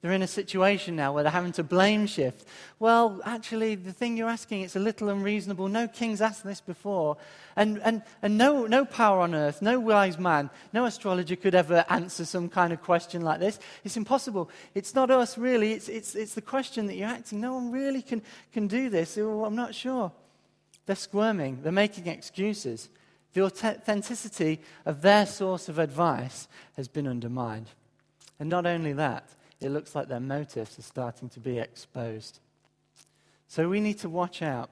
They're 0.00 0.12
in 0.12 0.22
a 0.22 0.28
situation 0.28 0.94
now 0.94 1.12
where 1.12 1.24
they're 1.24 1.32
having 1.32 1.52
to 1.52 1.64
blame 1.64 2.06
shift. 2.06 2.46
Well, 2.78 3.20
actually, 3.24 3.74
the 3.74 3.92
thing 3.92 4.16
you're 4.16 4.28
asking, 4.28 4.60
it's 4.62 4.76
a 4.76 4.80
little 4.80 5.08
unreasonable. 5.08 5.66
No 5.66 5.88
king's 5.88 6.20
asked 6.20 6.44
this 6.44 6.60
before. 6.60 7.16
And, 7.56 7.80
and, 7.82 8.02
and 8.22 8.38
no, 8.38 8.66
no 8.66 8.84
power 8.84 9.20
on 9.20 9.34
earth, 9.34 9.60
no 9.60 9.80
wise 9.80 10.16
man, 10.16 10.50
no 10.72 10.84
astrologer 10.84 11.34
could 11.34 11.56
ever 11.56 11.84
answer 11.88 12.24
some 12.24 12.48
kind 12.48 12.72
of 12.72 12.80
question 12.80 13.22
like 13.22 13.40
this. 13.40 13.58
It's 13.82 13.96
impossible. 13.96 14.50
It's 14.72 14.94
not 14.94 15.10
us, 15.10 15.36
really. 15.36 15.72
It's, 15.72 15.88
it's, 15.88 16.14
it's 16.14 16.34
the 16.34 16.42
question 16.42 16.86
that 16.86 16.94
you're 16.94 17.08
asking. 17.08 17.40
No 17.40 17.54
one 17.54 17.72
really 17.72 18.02
can, 18.02 18.22
can 18.52 18.68
do 18.68 18.90
this. 18.90 19.16
I'm 19.16 19.56
not 19.56 19.74
sure. 19.74 20.12
They're 20.86 20.96
squirming, 20.96 21.58
they're 21.62 21.72
making 21.72 22.06
excuses. 22.06 22.88
The 23.34 23.42
authenticity 23.42 24.60
of 24.86 25.02
their 25.02 25.26
source 25.26 25.68
of 25.68 25.78
advice 25.78 26.48
has 26.76 26.88
been 26.88 27.06
undermined. 27.06 27.66
And 28.40 28.48
not 28.48 28.64
only 28.64 28.94
that, 28.94 29.28
it 29.60 29.70
looks 29.70 29.94
like 29.94 30.08
their 30.08 30.20
motives 30.20 30.78
are 30.78 30.82
starting 30.82 31.28
to 31.30 31.40
be 31.40 31.58
exposed. 31.58 32.40
So 33.48 33.68
we 33.68 33.80
need 33.80 33.98
to 34.00 34.08
watch 34.08 34.42
out. 34.42 34.70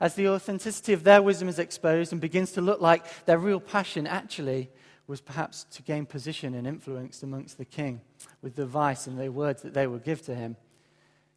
As 0.00 0.14
the 0.14 0.28
authenticity 0.28 0.92
of 0.92 1.04
their 1.04 1.22
wisdom 1.22 1.48
is 1.48 1.58
exposed 1.58 2.12
and 2.12 2.20
begins 2.20 2.52
to 2.52 2.60
look 2.60 2.80
like 2.80 3.04
their 3.26 3.38
real 3.38 3.60
passion 3.60 4.06
actually 4.06 4.70
was 5.06 5.20
perhaps 5.20 5.64
to 5.64 5.82
gain 5.82 6.06
position 6.06 6.54
and 6.54 6.66
influence 6.66 7.22
amongst 7.22 7.58
the 7.58 7.64
king 7.64 8.00
with 8.42 8.56
the 8.56 8.62
advice 8.62 9.06
and 9.06 9.18
the 9.18 9.30
words 9.30 9.62
that 9.62 9.74
they 9.74 9.86
would 9.86 10.02
give 10.02 10.22
to 10.22 10.34
him. 10.34 10.56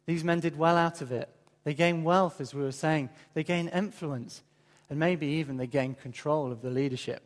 These 0.06 0.24
men 0.24 0.40
did 0.40 0.56
well 0.56 0.76
out 0.76 1.02
of 1.02 1.12
it. 1.12 1.28
They 1.64 1.74
gained 1.74 2.04
wealth, 2.04 2.40
as 2.40 2.54
we 2.54 2.62
were 2.62 2.72
saying. 2.72 3.10
They 3.34 3.44
gained 3.44 3.70
influence. 3.74 4.42
And 4.88 4.98
maybe 4.98 5.26
even 5.26 5.58
they 5.58 5.66
gained 5.66 6.00
control 6.00 6.50
of 6.50 6.62
the 6.62 6.70
leadership. 6.70 7.22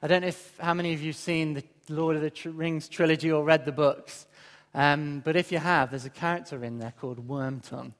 I 0.00 0.06
don't 0.06 0.22
know 0.22 0.28
if, 0.28 0.56
how 0.58 0.74
many 0.74 0.94
of 0.94 1.00
you 1.00 1.08
have 1.08 1.16
seen 1.16 1.54
the 1.54 1.64
Lord 1.90 2.16
of 2.16 2.22
the 2.22 2.50
Rings 2.50 2.88
trilogy 2.88 3.30
or 3.30 3.44
read 3.44 3.64
the 3.64 3.72
books. 3.72 4.26
Um, 4.74 5.20
but 5.24 5.36
if 5.36 5.50
you 5.50 5.58
have, 5.58 5.90
there's 5.90 6.04
a 6.04 6.10
character 6.10 6.62
in 6.64 6.78
there 6.78 6.92
called 7.00 7.26
Wormtongue. 7.26 7.92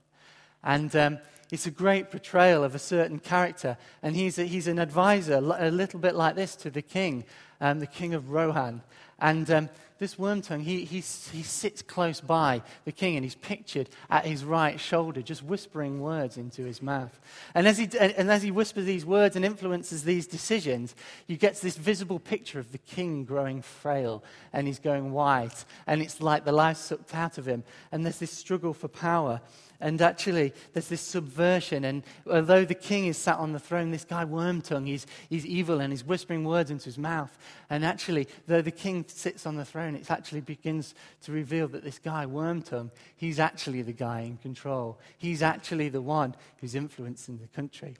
And 0.62 0.94
um, 0.96 1.18
it's 1.50 1.66
a 1.66 1.70
great 1.70 2.10
portrayal 2.10 2.64
of 2.64 2.74
a 2.74 2.78
certain 2.78 3.18
character. 3.18 3.76
And 4.02 4.14
he's, 4.14 4.38
a, 4.38 4.44
he's 4.44 4.68
an 4.68 4.78
advisor, 4.78 5.36
a 5.36 5.70
little 5.70 6.00
bit 6.00 6.14
like 6.14 6.34
this, 6.34 6.54
to 6.56 6.70
the 6.70 6.82
king, 6.82 7.24
um, 7.60 7.80
the 7.80 7.86
king 7.86 8.14
of 8.14 8.30
Rohan. 8.30 8.82
And 9.18 9.50
um, 9.50 9.68
this 9.98 10.14
Wormtongue, 10.14 10.62
he, 10.62 10.84
he, 10.84 10.98
he 10.98 11.42
sits 11.42 11.82
close 11.82 12.20
by 12.20 12.62
the 12.84 12.92
king 12.92 13.16
and 13.16 13.24
he's 13.24 13.34
pictured 13.34 13.88
at 14.08 14.24
his 14.24 14.44
right 14.44 14.78
shoulder, 14.78 15.22
just 15.22 15.42
whispering 15.42 16.00
words 16.00 16.36
into 16.36 16.62
his 16.62 16.80
mouth. 16.80 17.18
And 17.54 17.66
as, 17.66 17.78
he, 17.78 17.88
and 17.98 18.30
as 18.30 18.42
he 18.42 18.52
whispers 18.52 18.84
these 18.84 19.04
words 19.04 19.34
and 19.34 19.44
influences 19.44 20.04
these 20.04 20.28
decisions, 20.28 20.94
you 21.26 21.36
get 21.36 21.56
this 21.56 21.76
visible 21.76 22.20
picture 22.20 22.60
of 22.60 22.70
the 22.70 22.78
king 22.78 23.24
growing 23.24 23.60
frail 23.60 24.22
and 24.52 24.68
he's 24.68 24.78
going 24.78 25.12
white. 25.12 25.64
And 25.86 26.00
it's 26.00 26.20
like 26.20 26.44
the 26.44 26.52
life 26.52 26.76
sucked 26.76 27.14
out 27.14 27.36
of 27.36 27.46
him. 27.46 27.64
And 27.90 28.04
there's 28.04 28.20
this 28.20 28.30
struggle 28.30 28.74
for 28.74 28.88
power. 28.88 29.40
And 29.80 30.02
actually, 30.02 30.52
there's 30.72 30.88
this 30.88 31.00
subversion. 31.00 31.84
And 31.84 32.02
although 32.28 32.64
the 32.64 32.74
king 32.74 33.06
is 33.06 33.16
sat 33.16 33.38
on 33.38 33.52
the 33.52 33.60
throne, 33.60 33.92
this 33.92 34.04
guy 34.04 34.24
Wormtongue, 34.24 34.88
he's, 34.88 35.06
he's 35.30 35.46
evil 35.46 35.78
and 35.80 35.92
he's 35.92 36.02
whispering 36.04 36.42
words 36.44 36.72
into 36.72 36.86
his 36.86 36.98
mouth. 36.98 37.38
And 37.70 37.84
actually, 37.84 38.26
though 38.48 38.60
the 38.60 38.72
king 38.72 39.04
sits 39.06 39.46
on 39.46 39.54
the 39.54 39.64
throne, 39.64 39.94
it 39.94 40.10
actually 40.10 40.40
begins 40.40 40.96
to 41.22 41.30
reveal 41.30 41.68
that 41.68 41.84
this 41.84 42.00
guy, 42.00 42.26
Wormtongue, 42.26 42.90
he's 43.16 43.38
actually 43.38 43.82
the 43.82 43.92
guy 43.92 44.22
in 44.22 44.38
control. 44.38 44.98
He's 45.16 45.42
actually 45.42 45.90
the 45.90 46.02
one 46.02 46.34
who's 46.60 46.74
influencing 46.74 47.38
the 47.38 47.46
country. 47.46 47.94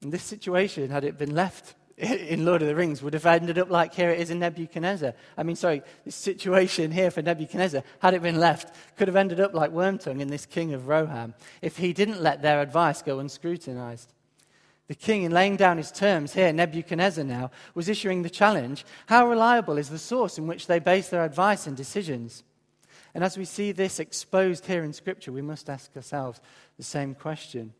In 0.00 0.08
this 0.08 0.22
situation, 0.24 0.88
had 0.90 1.04
it 1.04 1.18
been 1.18 1.34
left 1.34 1.74
in 2.02 2.44
Lord 2.44 2.62
of 2.62 2.68
the 2.68 2.74
Rings 2.74 3.00
would 3.02 3.14
have 3.14 3.26
ended 3.26 3.58
up 3.58 3.70
like 3.70 3.94
here 3.94 4.10
it 4.10 4.18
is 4.18 4.30
in 4.30 4.40
Nebuchadnezzar. 4.40 5.14
I 5.36 5.42
mean, 5.44 5.54
sorry, 5.54 5.82
this 6.04 6.16
situation 6.16 6.90
here 6.90 7.12
for 7.12 7.22
Nebuchadnezzar, 7.22 7.84
had 8.00 8.14
it 8.14 8.22
been 8.22 8.40
left, 8.40 8.74
could 8.96 9.06
have 9.06 9.16
ended 9.16 9.38
up 9.38 9.54
like 9.54 9.70
Wormtongue 9.70 10.20
in 10.20 10.28
this 10.28 10.44
king 10.44 10.74
of 10.74 10.88
Rohan 10.88 11.34
if 11.60 11.76
he 11.76 11.92
didn't 11.92 12.20
let 12.20 12.42
their 12.42 12.60
advice 12.60 13.02
go 13.02 13.18
unscrutinized. 13.18 14.08
The 14.88 14.96
king, 14.96 15.22
in 15.22 15.32
laying 15.32 15.56
down 15.56 15.76
his 15.76 15.92
terms 15.92 16.34
here, 16.34 16.52
Nebuchadnezzar 16.52 17.24
now, 17.24 17.52
was 17.74 17.88
issuing 17.88 18.22
the 18.22 18.30
challenge 18.30 18.84
how 19.06 19.28
reliable 19.28 19.78
is 19.78 19.88
the 19.88 19.98
source 19.98 20.38
in 20.38 20.48
which 20.48 20.66
they 20.66 20.80
base 20.80 21.08
their 21.08 21.24
advice 21.24 21.68
and 21.68 21.76
decisions? 21.76 22.42
And 23.14 23.22
as 23.22 23.38
we 23.38 23.44
see 23.44 23.70
this 23.70 24.00
exposed 24.00 24.66
here 24.66 24.82
in 24.82 24.92
Scripture, 24.92 25.30
we 25.30 25.40
must 25.40 25.70
ask 25.70 25.94
ourselves 25.96 26.40
the 26.76 26.82
same 26.82 27.14
question. 27.14 27.74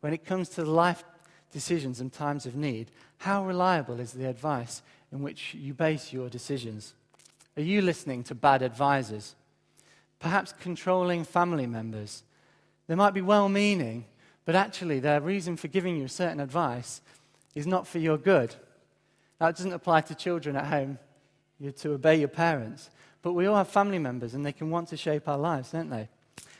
When 0.00 0.12
it 0.12 0.24
comes 0.24 0.48
to 0.50 0.64
the 0.64 0.70
life 0.70 1.04
decisions 1.54 2.00
in 2.00 2.10
times 2.10 2.44
of 2.44 2.54
need, 2.54 2.90
how 3.18 3.46
reliable 3.46 4.00
is 4.00 4.12
the 4.12 4.28
advice 4.28 4.82
in 5.10 5.22
which 5.22 5.54
you 5.54 5.72
base 5.72 6.12
your 6.12 6.28
decisions? 6.28 6.92
Are 7.56 7.62
you 7.62 7.80
listening 7.80 8.24
to 8.24 8.34
bad 8.34 8.60
advisors? 8.60 9.36
Perhaps 10.18 10.52
controlling 10.60 11.24
family 11.24 11.66
members. 11.66 12.24
They 12.88 12.96
might 12.96 13.14
be 13.14 13.20
well 13.22 13.48
meaning, 13.48 14.04
but 14.44 14.56
actually 14.56 14.98
their 14.98 15.20
reason 15.20 15.56
for 15.56 15.68
giving 15.68 15.96
you 15.96 16.08
certain 16.08 16.40
advice 16.40 17.00
is 17.54 17.66
not 17.66 17.86
for 17.86 18.00
your 18.00 18.18
good. 18.18 18.54
That 19.38 19.56
doesn't 19.56 19.72
apply 19.72 20.02
to 20.02 20.14
children 20.14 20.56
at 20.56 20.66
home. 20.66 20.98
You're 21.60 21.72
to 21.72 21.92
obey 21.92 22.16
your 22.16 22.28
parents. 22.28 22.90
But 23.22 23.32
we 23.32 23.46
all 23.46 23.56
have 23.56 23.68
family 23.68 24.00
members, 24.00 24.34
and 24.34 24.44
they 24.44 24.52
can 24.52 24.70
want 24.70 24.88
to 24.88 24.96
shape 24.96 25.28
our 25.28 25.38
lives, 25.38 25.70
don't 25.70 25.88
they? 25.88 26.08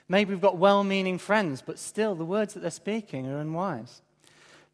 Maybe 0.09 0.31
we've 0.31 0.41
got 0.41 0.57
well 0.57 0.85
meaning 0.85 1.19
friends, 1.19 1.63
but 1.63 1.79
still 1.79 2.15
the 2.15 2.25
words 2.25 2.55
that 2.55 2.61
they're 2.61 2.71
speaking 2.71 3.27
are 3.27 3.39
unwise. 3.39 4.01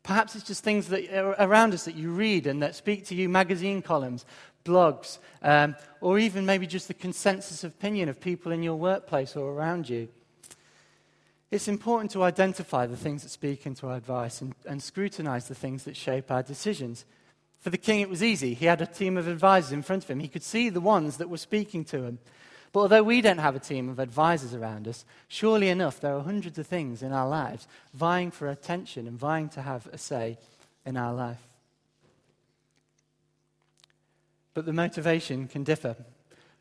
Perhaps 0.02 0.34
it's 0.34 0.46
just 0.46 0.64
things 0.64 0.88
that 0.88 1.12
are 1.14 1.36
around 1.38 1.74
us 1.74 1.84
that 1.84 1.94
you 1.94 2.10
read 2.10 2.46
and 2.46 2.62
that 2.62 2.74
speak 2.74 3.04
to 3.06 3.14
you 3.14 3.28
magazine 3.28 3.82
columns, 3.82 4.24
blogs, 4.64 5.18
um, 5.42 5.76
or 6.00 6.18
even 6.18 6.46
maybe 6.46 6.66
just 6.66 6.88
the 6.88 6.94
consensus 6.94 7.64
opinion 7.64 8.08
of 8.08 8.20
people 8.20 8.52
in 8.52 8.62
your 8.62 8.76
workplace 8.76 9.36
or 9.36 9.52
around 9.52 9.88
you. 9.88 10.08
It's 11.50 11.68
important 11.68 12.12
to 12.12 12.22
identify 12.22 12.86
the 12.86 12.96
things 12.96 13.22
that 13.24 13.30
speak 13.30 13.66
into 13.66 13.88
our 13.88 13.96
advice 13.96 14.40
and, 14.40 14.54
and 14.66 14.82
scrutinize 14.82 15.48
the 15.48 15.54
things 15.54 15.84
that 15.84 15.96
shape 15.96 16.30
our 16.30 16.42
decisions. 16.42 17.04
For 17.58 17.70
the 17.70 17.78
king, 17.78 18.00
it 18.00 18.08
was 18.08 18.22
easy. 18.22 18.54
He 18.54 18.66
had 18.66 18.80
a 18.80 18.86
team 18.86 19.16
of 19.16 19.26
advisors 19.26 19.72
in 19.72 19.82
front 19.82 20.04
of 20.04 20.10
him. 20.10 20.20
He 20.20 20.28
could 20.28 20.44
see 20.44 20.70
the 20.70 20.80
ones 20.80 21.16
that 21.16 21.28
were 21.28 21.36
speaking 21.36 21.84
to 21.86 22.04
him. 22.04 22.18
But 22.72 22.80
although 22.80 23.02
we 23.02 23.20
don't 23.20 23.38
have 23.38 23.56
a 23.56 23.60
team 23.60 23.88
of 23.88 23.98
advisors 23.98 24.54
around 24.54 24.86
us, 24.86 25.04
surely 25.28 25.68
enough, 25.68 26.00
there 26.00 26.14
are 26.14 26.22
hundreds 26.22 26.58
of 26.58 26.66
things 26.66 27.02
in 27.02 27.12
our 27.12 27.28
lives 27.28 27.66
vying 27.94 28.30
for 28.30 28.48
attention 28.48 29.08
and 29.08 29.18
vying 29.18 29.48
to 29.50 29.62
have 29.62 29.88
a 29.92 29.98
say 29.98 30.38
in 30.86 30.96
our 30.96 31.12
life. 31.12 31.48
But 34.54 34.66
the 34.66 34.72
motivation 34.72 35.48
can 35.48 35.64
differ. 35.64 35.96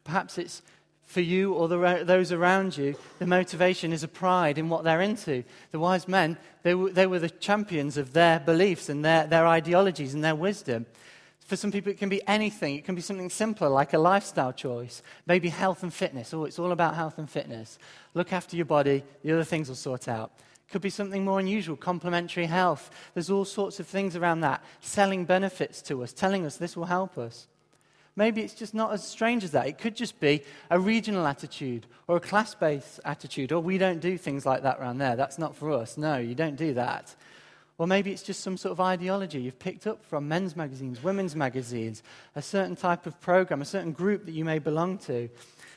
Perhaps 0.03 0.37
it's 0.37 0.61
for 1.09 1.21
you 1.21 1.53
or 1.53 1.67
the, 1.67 2.03
those 2.05 2.31
around 2.31 2.77
you, 2.77 2.95
the 3.17 3.25
motivation 3.25 3.91
is 3.91 4.03
a 4.03 4.07
pride 4.07 4.59
in 4.59 4.69
what 4.69 4.83
they're 4.83 5.01
into. 5.01 5.43
The 5.71 5.79
wise 5.79 6.07
men, 6.07 6.37
they, 6.61 6.73
they 6.73 7.07
were 7.07 7.17
the 7.17 7.31
champions 7.31 7.97
of 7.97 8.13
their 8.13 8.39
beliefs 8.39 8.89
and 8.89 9.03
their, 9.03 9.25
their 9.25 9.47
ideologies 9.47 10.13
and 10.13 10.23
their 10.23 10.35
wisdom. 10.35 10.85
For 11.49 11.55
some 11.55 11.71
people, 11.71 11.91
it 11.91 11.97
can 11.97 12.09
be 12.09 12.21
anything. 12.27 12.75
It 12.75 12.85
can 12.85 12.93
be 12.93 13.01
something 13.01 13.31
simpler, 13.31 13.69
like 13.69 13.93
a 13.93 13.97
lifestyle 13.97 14.53
choice. 14.53 15.01
Maybe 15.25 15.49
health 15.49 15.81
and 15.81 15.91
fitness. 15.91 16.31
Oh, 16.31 16.45
it's 16.45 16.59
all 16.59 16.71
about 16.71 16.93
health 16.93 17.17
and 17.17 17.27
fitness. 17.27 17.79
Look 18.13 18.31
after 18.31 18.55
your 18.55 18.67
body, 18.67 19.03
the 19.23 19.31
other 19.31 19.43
things 19.43 19.67
will 19.67 19.75
sort 19.75 20.07
out. 20.07 20.31
Could 20.69 20.83
be 20.83 20.91
something 20.91 21.25
more 21.25 21.39
unusual, 21.39 21.75
complementary 21.75 22.45
health. 22.45 22.91
There's 23.15 23.31
all 23.31 23.45
sorts 23.45 23.79
of 23.79 23.87
things 23.87 24.15
around 24.15 24.41
that, 24.41 24.63
selling 24.79 25.25
benefits 25.25 25.81
to 25.83 26.03
us, 26.03 26.13
telling 26.13 26.45
us 26.45 26.57
this 26.57 26.77
will 26.77 26.85
help 26.85 27.17
us. 27.17 27.47
Maybe 28.15 28.41
it's 28.41 28.53
just 28.53 28.75
not 28.75 28.93
as 28.93 29.03
strange 29.03 29.43
as 29.43 29.49
that. 29.49 29.65
It 29.65 29.79
could 29.79 29.95
just 29.95 30.19
be 30.19 30.43
a 30.69 30.79
regional 30.79 31.25
attitude 31.25 31.87
or 32.07 32.17
a 32.17 32.19
class 32.19 32.53
based 32.53 32.99
attitude, 33.05 33.51
or 33.51 33.59
we 33.59 33.79
don't 33.79 34.01
do 34.01 34.19
things 34.19 34.45
like 34.45 34.61
that 34.61 34.79
around 34.79 34.99
there. 34.99 35.15
That's 35.15 35.39
not 35.39 35.55
for 35.55 35.71
us. 35.71 35.97
No, 35.97 36.17
you 36.17 36.35
don't 36.35 36.57
do 36.57 36.75
that. 36.75 37.15
Or 37.79 37.87
maybe 37.87 38.11
it's 38.11 38.23
just 38.23 38.41
some 38.41 38.57
sort 38.57 38.73
of 38.73 38.81
ideology 38.81 39.41
you've 39.41 39.57
picked 39.57 39.87
up 39.87 40.03
from 40.03 40.27
men's 40.27 40.53
magazines, 40.53 41.01
women's 41.01 41.33
magazines, 41.33 42.03
a 42.35 42.41
certain 42.41 42.75
type 42.75 43.07
of 43.07 43.19
program, 43.21 43.61
a 43.61 43.65
certain 43.65 43.93
group 43.93 44.25
that 44.25 44.33
you 44.33 44.43
may 44.43 44.59
belong 44.59 44.97
to. 44.99 45.29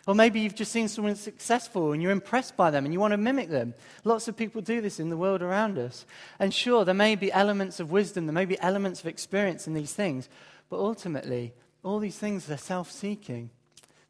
Or 0.09 0.14
maybe 0.16 0.40
you've 0.40 0.56
just 0.56 0.73
seen 0.73 0.88
someone 0.88 1.14
successful 1.14 1.92
and 1.92 2.02
you're 2.02 2.11
impressed 2.11 2.56
by 2.56 2.73
them 2.73 2.85
and 2.85 2.92
you 2.92 2.99
want 2.99 3.12
to 3.12 3.18
mimic 3.18 3.50
them. 3.50 3.73
Lots 4.02 4.26
of 4.26 4.37
people 4.37 4.61
do 4.61 4.80
this 4.80 4.99
in 4.99 5.11
the 5.11 5.16
world 5.16 5.42
around 5.42 5.78
us. 5.78 6.04
And 6.40 6.52
sure, 6.52 6.85
there 6.85 6.92
may 6.92 7.14
be 7.14 7.30
elements 7.30 7.78
of 7.78 7.92
wisdom, 7.92 8.26
there 8.26 8.32
may 8.32 8.47
be 8.47 8.59
elements 8.59 8.99
of 8.99 9.06
experience 9.06 9.68
in 9.68 9.75
these 9.75 9.92
things, 9.92 10.28
but 10.68 10.80
ultimately, 10.80 11.52
all 11.85 12.00
these 12.00 12.18
things 12.18 12.50
are 12.50 12.56
self 12.56 12.90
seeking. 12.90 13.50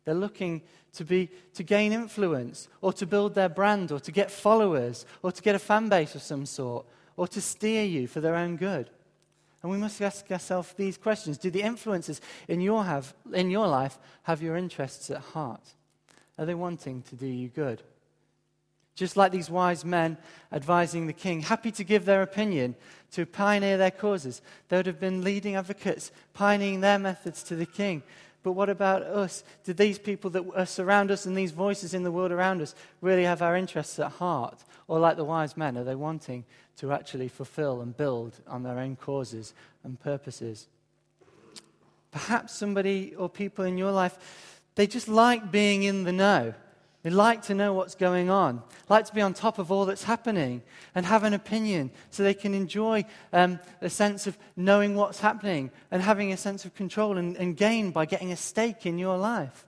They're 0.07 0.15
looking 0.15 0.63
to, 0.95 1.05
be, 1.05 1.29
to 1.55 1.63
gain 1.63 1.93
influence 1.93 2.69
or 2.81 2.95
to 2.95 3.05
build 3.05 3.35
their 3.35 3.51
brand 3.51 3.93
or 3.93 4.01
to 4.01 4.11
get 4.11 4.31
followers 4.31 5.05
or 5.23 5.31
to 5.31 5.43
get 5.43 5.55
a 5.55 5.59
fan 5.59 5.91
base 5.91 6.15
of 6.15 6.23
some 6.23 6.47
sort 6.47 6.87
or 7.16 7.28
to 7.28 7.40
steer 7.40 7.85
you 7.85 8.07
for 8.07 8.21
their 8.21 8.35
own 8.35 8.57
good? 8.57 8.90
And 9.62 9.71
we 9.71 9.78
must 9.78 10.02
ask 10.02 10.31
ourselves 10.31 10.75
these 10.76 10.99
questions. 10.99 11.38
Do 11.38 11.50
the 11.50 11.62
influences 11.62 12.21
in 12.49 12.61
your, 12.61 12.85
have, 12.85 13.14
in 13.33 13.50
your 13.50 13.69
life 13.69 13.99
have 14.25 14.42
your 14.42 14.57
interests 14.57 15.11
at 15.11 15.19
heart? 15.19 15.75
Are 16.37 16.47
they 16.47 16.54
wanting 16.54 17.02
to 17.02 17.16
do 17.16 17.26
you 17.26 17.49
good? 17.49 17.83
Just 18.95 19.16
like 19.16 19.33
these 19.33 19.49
wise 19.49 19.85
men 19.85 20.19
advising 20.52 21.07
the 21.07 21.12
king, 21.12 21.40
happy 21.40 21.71
to 21.73 21.85
give 21.85 22.04
their 22.04 22.23
opinion, 22.23 22.75
to 23.12 23.25
pioneer 23.25 23.78
their 23.78 23.90
causes. 23.90 24.42
They 24.69 24.76
would 24.76 24.87
have 24.87 25.00
been 25.00 25.25
leading 25.25 25.54
advocates, 25.54 26.11
pioneering 26.35 26.81
their 26.81 26.99
methods 26.99 27.42
to 27.45 27.57
the 27.57 27.64
king. 27.64 28.02
But 28.42 28.52
what 28.52 28.69
about 28.69 29.02
us? 29.02 29.45
Do 29.64 29.73
these 29.73 29.99
people 29.99 30.28
that 30.31 30.69
surround 30.69 31.11
us 31.11 31.25
and 31.26 31.37
these 31.37 31.52
voices 31.52 31.95
in 31.95 32.02
the 32.02 32.11
world 32.11 32.33
around 32.33 32.61
us 32.61 32.75
really 33.00 33.25
have 33.25 33.40
our 33.40 33.57
interests 33.57 33.99
at 33.99 34.12
heart? 34.12 34.64
Or, 34.88 34.99
like 34.99 35.16
the 35.16 35.25
wise 35.25 35.57
men, 35.57 35.78
are 35.78 35.85
they 35.85 35.95
wanting 35.95 36.45
to 36.76 36.93
actually 36.93 37.29
fulfill 37.29 37.81
and 37.81 37.97
build 37.97 38.38
on 38.47 38.62
their 38.62 38.79
own 38.79 38.97
causes 38.97 39.55
and 39.85 40.00
purposes? 40.00 40.67
Perhaps 42.11 42.55
somebody 42.55 43.14
or 43.14 43.29
people 43.29 43.64
in 43.64 43.79
your 43.79 43.93
life, 43.93 44.59
they 44.75 44.87
just 44.87 45.09
like 45.09 45.50
being 45.50 45.83
in 45.83 46.05
the 46.05 46.12
know. 46.12 46.55
They 47.02 47.11
like 47.11 47.43
to 47.43 47.55
know 47.55 47.73
what's 47.75 47.97
going 47.97 48.31
on, 48.31 48.62
like 48.88 49.07
to 49.07 49.14
be 49.14 49.21
on 49.21 49.35
top 49.35 49.59
of 49.59 49.73
all 49.73 49.87
that's 49.87 50.05
happening 50.05 50.62
and 50.95 51.05
have 51.05 51.25
an 51.25 51.35
opinion 51.35 51.91
so 52.11 52.23
they 52.23 52.35
can 52.35 52.55
enjoy 52.55 53.05
um, 53.33 53.59
a 53.81 53.91
sense 53.91 54.29
of 54.29 54.38
knowing 54.55 54.95
what's 54.95 55.19
happening 55.19 55.73
and 55.91 56.00
having 56.00 56.33
a 56.33 56.37
sense 56.37 56.64
of 56.64 56.76
control 56.76 57.19
and, 57.19 57.37
and 57.37 57.57
gain 57.57 57.91
by 57.91 58.07
getting 58.07 58.31
a 58.31 58.37
stake 58.37 58.87
in 58.87 58.99
your 58.99 59.19
life. 59.19 59.67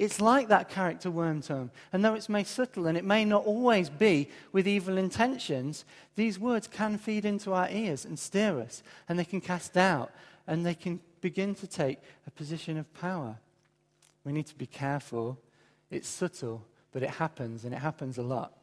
It's 0.00 0.18
like 0.18 0.48
that 0.48 0.70
character 0.70 1.10
Wormtongue. 1.10 1.68
And 1.92 2.02
though 2.02 2.14
it's 2.14 2.30
may 2.30 2.42
subtle 2.42 2.86
and 2.86 2.96
it 2.96 3.04
may 3.04 3.22
not 3.22 3.44
always 3.44 3.90
be 3.90 4.30
with 4.50 4.66
evil 4.66 4.96
intentions, 4.96 5.84
these 6.16 6.38
words 6.38 6.66
can 6.66 6.96
feed 6.96 7.26
into 7.26 7.52
our 7.52 7.68
ears 7.68 8.06
and 8.06 8.18
steer 8.18 8.58
us, 8.60 8.82
and 9.10 9.18
they 9.18 9.26
can 9.26 9.42
cast 9.42 9.74
doubt, 9.74 10.10
and 10.46 10.64
they 10.64 10.72
can 10.72 11.00
begin 11.20 11.54
to 11.56 11.66
take 11.66 11.98
a 12.26 12.30
position 12.30 12.78
of 12.78 12.90
power. 12.94 13.36
We 14.24 14.32
need 14.32 14.46
to 14.46 14.54
be 14.54 14.64
careful. 14.64 15.38
It's 15.90 16.08
subtle, 16.08 16.64
but 16.92 17.02
it 17.02 17.10
happens, 17.10 17.66
and 17.66 17.74
it 17.74 17.80
happens 17.80 18.16
a 18.16 18.22
lot. 18.22 18.54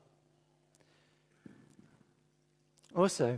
Also, 2.96 3.38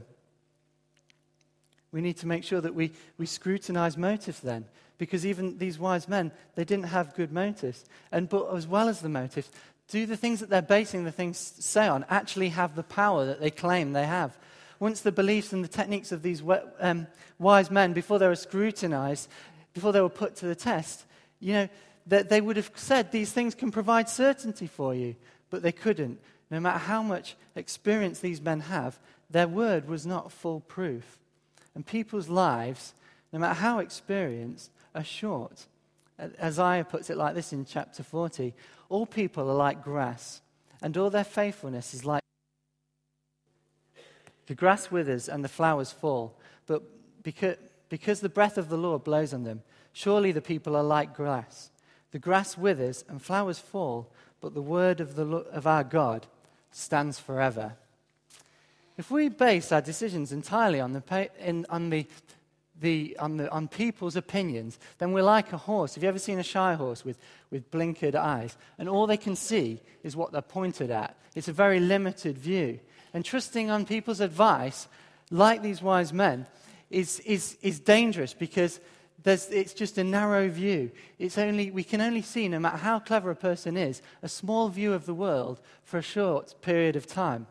we 1.92 2.00
need 2.00 2.16
to 2.16 2.28
make 2.28 2.46
sure 2.46 2.62
that 2.62 2.74
we, 2.74 2.92
we 3.18 3.26
scrutinize 3.26 3.98
motives 3.98 4.40
then, 4.40 4.64
because 5.00 5.26
even 5.26 5.58
these 5.58 5.80
wise 5.80 6.08
men, 6.08 6.32
they 6.54 6.66
didn't 6.66 6.86
have 6.86 7.16
good 7.16 7.32
motives. 7.32 7.86
And 8.12 8.30
but 8.30 8.54
as 8.54 8.68
well 8.68 8.88
as 8.88 9.00
the 9.00 9.10
motives, 9.10 9.50
do 9.88 10.06
the 10.06 10.18
things 10.18 10.42
that 10.42 10.52
they're 10.52 10.62
basing 10.62 11.06
the 11.06 11.12
things 11.12 11.38
say 11.38 11.88
on 11.88 12.06
actually 12.10 12.50
have 12.50 12.76
the 12.76 12.84
power 12.84 13.26
that 13.26 13.40
they 13.40 13.50
claim 13.50 13.94
they 13.94 14.06
have? 14.06 14.38
Once 14.80 15.02
the 15.02 15.12
beliefs 15.12 15.52
and 15.52 15.64
the 15.64 15.70
techniques 15.70 16.12
of 16.12 16.22
these 16.22 16.44
um, 16.80 17.08
wise 17.40 17.72
men, 17.72 17.94
before 17.94 18.20
they 18.20 18.28
were 18.28 18.36
scrutinized, 18.36 19.28
before 19.74 19.92
they 19.92 20.02
were 20.02 20.10
put 20.10 20.36
to 20.36 20.46
the 20.46 20.56
test, 20.56 21.06
you 21.40 21.54
know, 21.54 21.70
that 22.06 22.30
they 22.30 22.42
would 22.42 22.58
have 22.58 22.72
said 22.76 23.12
these 23.12 23.32
things 23.32 23.56
can 23.56 23.72
provide 23.72 24.10
certainty 24.10 24.68
for 24.68 24.94
you, 24.94 25.16
but 25.50 25.62
they 25.62 25.72
couldn't. 25.72 26.20
No 26.52 26.60
matter 26.60 26.80
how 26.80 27.04
much 27.04 27.36
experience 27.56 28.20
these 28.20 28.42
men 28.42 28.62
have, 28.62 29.00
their 29.30 29.48
word 29.48 29.88
was 29.88 30.06
not 30.06 30.32
foolproof. 30.32 31.18
And 31.76 31.86
people's 31.86 32.30
lives, 32.30 32.94
no 33.32 33.40
matter 33.40 33.60
how 33.60 33.80
experienced, 33.80 34.72
are 34.96 35.04
short. 35.04 35.68
Isaiah 36.42 36.84
puts 36.84 37.10
it 37.10 37.18
like 37.18 37.36
this 37.36 37.54
in 37.54 37.66
chapter 37.66 38.04
40 38.04 38.54
All 38.90 39.06
people 39.06 39.50
are 39.50 39.56
like 39.56 39.84
grass, 39.84 40.42
and 40.82 40.96
all 40.98 41.10
their 41.10 41.24
faithfulness 41.24 41.94
is 41.94 42.06
like. 42.06 42.24
The 44.48 44.56
grass 44.56 44.90
withers 44.90 45.30
and 45.30 45.44
the 45.44 45.50
flowers 45.50 45.92
fall, 45.92 46.36
but 46.66 46.82
because, 47.24 47.58
because 47.90 48.20
the 48.20 48.30
breath 48.30 48.58
of 48.58 48.70
the 48.70 48.78
Lord 48.78 49.04
blows 49.04 49.34
on 49.34 49.44
them, 49.44 49.62
surely 49.94 50.32
the 50.32 50.42
people 50.42 50.76
are 50.76 50.84
like 50.84 51.16
grass. 51.16 51.70
The 52.12 52.20
grass 52.20 52.58
withers 52.58 53.06
and 53.08 53.22
flowers 53.22 53.60
fall, 53.60 54.12
but 54.42 54.56
the 54.56 54.62
word 54.62 55.00
of, 55.00 55.16
the, 55.16 55.26
of 55.28 55.68
our 55.68 55.84
God 55.84 56.26
stands 56.72 57.20
forever. 57.20 57.74
If 58.98 59.12
we 59.12 59.30
base 59.30 59.72
our 59.72 59.82
decisions 59.82 60.32
entirely 60.32 60.82
on 60.82 60.94
the, 60.94 61.30
in, 61.40 61.66
on, 61.70 61.90
the, 61.90 62.08
the, 62.80 63.18
on, 63.20 63.38
the, 63.38 63.52
on 63.52 63.68
people's 63.68 64.16
opinions, 64.16 64.80
then 64.98 65.12
we're 65.12 65.24
like 65.24 65.54
a 65.54 65.58
horse. 65.58 65.96
Have 65.96 66.04
you 66.04 66.10
ever 66.10 66.20
seen 66.20 66.40
a 66.40 66.44
shy 66.44 66.74
horse 66.74 67.04
with, 67.04 67.18
with 67.52 67.70
blinkered 67.72 68.16
eyes? 68.16 68.58
And 68.78 68.88
all 68.88 69.08
they 69.08 69.18
can 69.18 69.36
see 69.36 69.82
is 70.04 70.16
what 70.16 70.32
they're 70.32 70.42
pointed 70.42 70.92
at. 70.92 71.16
It's 71.36 71.48
a 71.48 71.54
very 71.54 71.80
limited 71.80 72.38
view. 72.38 72.80
And 73.14 73.26
trusting 73.26 73.70
on 73.70 73.86
people's 73.86 74.22
advice, 74.22 74.88
like 75.32 75.62
these 75.62 75.82
wise 75.82 76.14
men, 76.14 76.46
is, 76.90 77.20
is, 77.22 77.58
is 77.62 77.80
dangerous 77.80 78.34
because 78.34 78.80
there's, 79.24 79.50
it's 79.50 79.74
just 79.74 79.98
a 79.98 80.04
narrow 80.04 80.50
view. 80.50 80.92
It's 81.18 81.38
only, 81.38 81.72
we 81.72 81.84
can 81.84 82.02
only 82.02 82.22
see, 82.22 82.48
no 82.48 82.60
matter 82.60 82.78
how 82.78 83.00
clever 83.00 83.32
a 83.32 83.36
person 83.36 83.78
is, 83.78 84.02
a 84.22 84.30
small 84.30 84.70
view 84.70 84.94
of 84.94 85.06
the 85.06 85.14
world 85.14 85.60
for 85.84 85.98
a 85.98 86.04
short 86.04 86.56
period 86.62 86.96
of 86.96 87.06
time. 87.06 87.48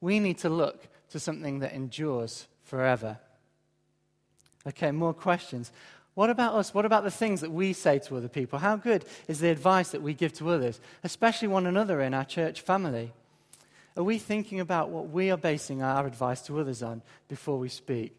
We 0.00 0.18
need 0.18 0.38
to 0.38 0.48
look 0.48 0.88
to 1.10 1.20
something 1.20 1.60
that 1.60 1.72
endures 1.72 2.48
forever. 2.64 3.18
Okay, 4.66 4.90
more 4.92 5.14
questions. 5.14 5.72
What 6.14 6.30
about 6.30 6.54
us? 6.54 6.74
What 6.74 6.84
about 6.84 7.04
the 7.04 7.10
things 7.10 7.40
that 7.40 7.50
we 7.50 7.72
say 7.72 7.98
to 8.00 8.16
other 8.16 8.28
people? 8.28 8.58
How 8.58 8.76
good 8.76 9.04
is 9.28 9.40
the 9.40 9.48
advice 9.48 9.90
that 9.90 10.02
we 10.02 10.12
give 10.14 10.32
to 10.34 10.50
others, 10.50 10.80
especially 11.02 11.48
one 11.48 11.66
another 11.66 12.00
in 12.02 12.12
our 12.12 12.24
church 12.24 12.60
family? 12.60 13.12
Are 13.96 14.02
we 14.02 14.18
thinking 14.18 14.60
about 14.60 14.90
what 14.90 15.10
we 15.10 15.30
are 15.30 15.36
basing 15.36 15.82
our 15.82 16.06
advice 16.06 16.42
to 16.42 16.60
others 16.60 16.82
on 16.82 17.02
before 17.28 17.58
we 17.58 17.68
speak? 17.68 18.14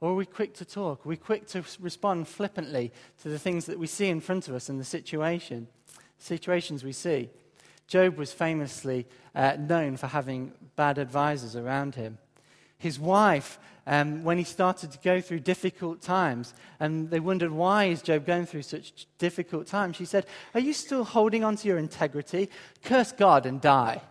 Or 0.00 0.10
are 0.10 0.14
we 0.14 0.26
quick 0.26 0.54
to 0.54 0.64
talk? 0.64 1.04
Are 1.04 1.08
we 1.08 1.16
quick 1.16 1.46
to 1.48 1.64
respond 1.80 2.28
flippantly 2.28 2.92
to 3.22 3.28
the 3.28 3.38
things 3.38 3.66
that 3.66 3.78
we 3.78 3.86
see 3.86 4.08
in 4.08 4.20
front 4.20 4.48
of 4.48 4.54
us 4.54 4.68
and 4.68 4.78
the 4.78 4.84
situation, 4.84 5.66
situations 6.18 6.84
we 6.84 6.92
see? 6.92 7.30
Job 7.86 8.16
was 8.16 8.32
famously 8.32 9.06
uh, 9.34 9.56
known 9.58 9.96
for 9.96 10.06
having 10.06 10.52
bad 10.76 10.98
advisors 10.98 11.56
around 11.56 11.94
him. 11.94 12.18
His 12.84 13.00
wife, 13.00 13.58
um, 13.86 14.24
when 14.24 14.36
he 14.36 14.44
started 14.44 14.92
to 14.92 14.98
go 14.98 15.18
through 15.22 15.40
difficult 15.40 16.02
times, 16.02 16.52
and 16.78 17.08
they 17.08 17.18
wondered, 17.18 17.50
why 17.50 17.84
is 17.84 18.02
Job 18.02 18.26
going 18.26 18.44
through 18.44 18.60
such 18.60 19.06
difficult 19.16 19.66
times? 19.66 19.96
She 19.96 20.04
said, 20.04 20.26
Are 20.52 20.60
you 20.60 20.74
still 20.74 21.02
holding 21.02 21.44
on 21.44 21.56
to 21.56 21.66
your 21.66 21.78
integrity? 21.78 22.50
Curse 22.82 23.12
God 23.12 23.46
and 23.46 23.58
die. 23.58 24.02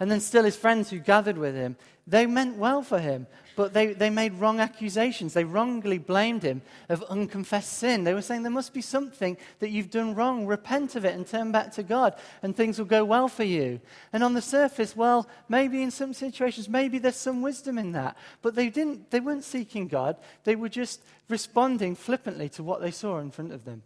And 0.00 0.10
then 0.10 0.20
still 0.20 0.44
his 0.44 0.56
friends 0.56 0.90
who 0.90 0.98
gathered 0.98 1.38
with 1.38 1.54
him, 1.54 1.76
they 2.06 2.24
meant 2.24 2.56
well 2.56 2.82
for 2.82 2.98
him, 2.98 3.26
but 3.54 3.74
they, 3.74 3.92
they 3.92 4.08
made 4.08 4.32
wrong 4.34 4.60
accusations. 4.60 5.34
They 5.34 5.44
wrongly 5.44 5.98
blamed 5.98 6.42
him 6.42 6.62
of 6.88 7.02
unconfessed 7.10 7.72
sin. 7.72 8.04
They 8.04 8.14
were 8.14 8.22
saying 8.22 8.44
there 8.44 8.50
must 8.52 8.72
be 8.72 8.80
something 8.80 9.36
that 9.58 9.70
you've 9.70 9.90
done 9.90 10.14
wrong. 10.14 10.46
Repent 10.46 10.94
of 10.94 11.04
it 11.04 11.14
and 11.14 11.26
turn 11.26 11.52
back 11.52 11.72
to 11.72 11.82
God, 11.82 12.14
and 12.42 12.56
things 12.56 12.78
will 12.78 12.86
go 12.86 13.04
well 13.04 13.28
for 13.28 13.42
you. 13.42 13.80
And 14.12 14.22
on 14.22 14.34
the 14.34 14.40
surface, 14.40 14.96
well, 14.96 15.28
maybe 15.48 15.82
in 15.82 15.90
some 15.90 16.14
situations, 16.14 16.68
maybe 16.68 16.98
there's 16.98 17.16
some 17.16 17.42
wisdom 17.42 17.76
in 17.76 17.92
that. 17.92 18.16
But 18.40 18.54
they, 18.54 18.70
didn't, 18.70 19.10
they 19.10 19.20
weren't 19.20 19.44
seeking 19.44 19.88
God, 19.88 20.16
they 20.44 20.54
were 20.56 20.70
just 20.70 21.02
responding 21.28 21.96
flippantly 21.96 22.48
to 22.50 22.62
what 22.62 22.80
they 22.80 22.92
saw 22.92 23.18
in 23.18 23.32
front 23.32 23.52
of 23.52 23.64
them. 23.64 23.82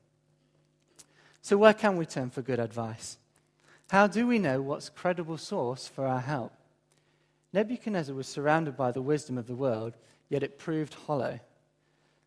So, 1.40 1.56
where 1.56 1.74
can 1.74 1.96
we 1.96 2.06
turn 2.06 2.30
for 2.30 2.42
good 2.42 2.60
advice? 2.60 3.16
How 3.92 4.06
do 4.06 4.26
we 4.26 4.38
know 4.38 4.62
what's 4.62 4.88
credible 4.88 5.36
source 5.36 5.86
for 5.86 6.06
our 6.06 6.20
help? 6.20 6.54
Nebuchadnezzar 7.52 8.14
was 8.14 8.26
surrounded 8.26 8.74
by 8.74 8.90
the 8.90 9.02
wisdom 9.02 9.36
of 9.36 9.46
the 9.46 9.54
world, 9.54 9.98
yet 10.30 10.42
it 10.42 10.58
proved 10.58 10.94
hollow. 10.94 11.38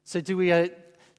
So, 0.04 0.21
do 0.21 0.38
we, 0.38 0.51
uh, 0.51 0.67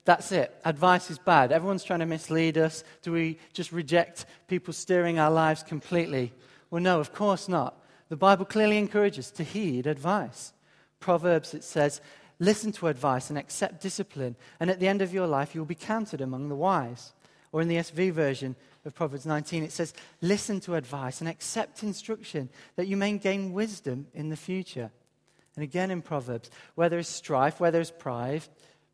that's 0.04 0.30
it. 0.30 0.54
Advice 0.64 1.10
is 1.10 1.18
bad. 1.18 1.50
Everyone's 1.50 1.82
trying 1.82 1.98
to 1.98 2.06
mislead 2.06 2.58
us. 2.58 2.84
Do 3.02 3.10
we 3.10 3.40
just 3.54 3.72
reject 3.72 4.24
people 4.46 4.72
steering 4.72 5.18
our 5.18 5.32
lives 5.32 5.64
completely? 5.64 6.32
Well, 6.70 6.80
no, 6.80 7.00
of 7.00 7.12
course 7.12 7.48
not. 7.48 7.82
The 8.08 8.14
Bible 8.14 8.44
clearly 8.44 8.78
encourages 8.78 9.32
to 9.32 9.42
heed 9.42 9.88
advice. 9.88 10.52
Proverbs, 11.00 11.54
it 11.54 11.64
says, 11.64 12.00
listen 12.38 12.70
to 12.70 12.86
advice 12.86 13.30
and 13.30 13.38
accept 13.38 13.82
discipline, 13.82 14.36
and 14.60 14.70
at 14.70 14.78
the 14.78 14.86
end 14.86 15.02
of 15.02 15.12
your 15.12 15.26
life, 15.26 15.56
you'll 15.56 15.64
be 15.64 15.74
counted 15.74 16.20
among 16.20 16.48
the 16.48 16.54
wise. 16.54 17.14
Or 17.56 17.62
in 17.62 17.68
the 17.68 17.76
SV 17.76 18.12
version, 18.12 18.54
of 18.84 18.94
Proverbs 18.94 19.24
19, 19.24 19.62
it 19.62 19.72
says, 19.72 19.94
Listen 20.20 20.60
to 20.60 20.74
advice 20.74 21.20
and 21.20 21.28
accept 21.28 21.82
instruction 21.82 22.50
that 22.76 22.86
you 22.86 22.98
may 22.98 23.16
gain 23.16 23.54
wisdom 23.54 24.08
in 24.12 24.28
the 24.28 24.36
future. 24.36 24.90
And 25.54 25.62
again 25.62 25.90
in 25.90 26.02
Proverbs, 26.02 26.50
where 26.74 26.90
there 26.90 26.98
is 26.98 27.08
strife, 27.08 27.58
where 27.58 27.70
there 27.70 27.80
is 27.80 27.90
pride, 27.90 28.42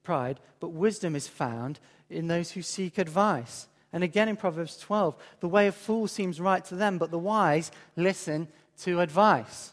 pride, 0.04 0.38
but 0.60 0.68
wisdom 0.68 1.16
is 1.16 1.26
found 1.26 1.80
in 2.08 2.28
those 2.28 2.52
who 2.52 2.62
seek 2.62 2.98
advice. 2.98 3.66
And 3.92 4.04
again 4.04 4.28
in 4.28 4.36
Proverbs 4.36 4.78
12, 4.78 5.16
the 5.40 5.48
way 5.48 5.66
of 5.66 5.74
fools 5.74 6.12
seems 6.12 6.40
right 6.40 6.64
to 6.66 6.76
them, 6.76 6.98
but 6.98 7.10
the 7.10 7.18
wise 7.18 7.72
listen 7.96 8.46
to 8.82 9.00
advice. 9.00 9.72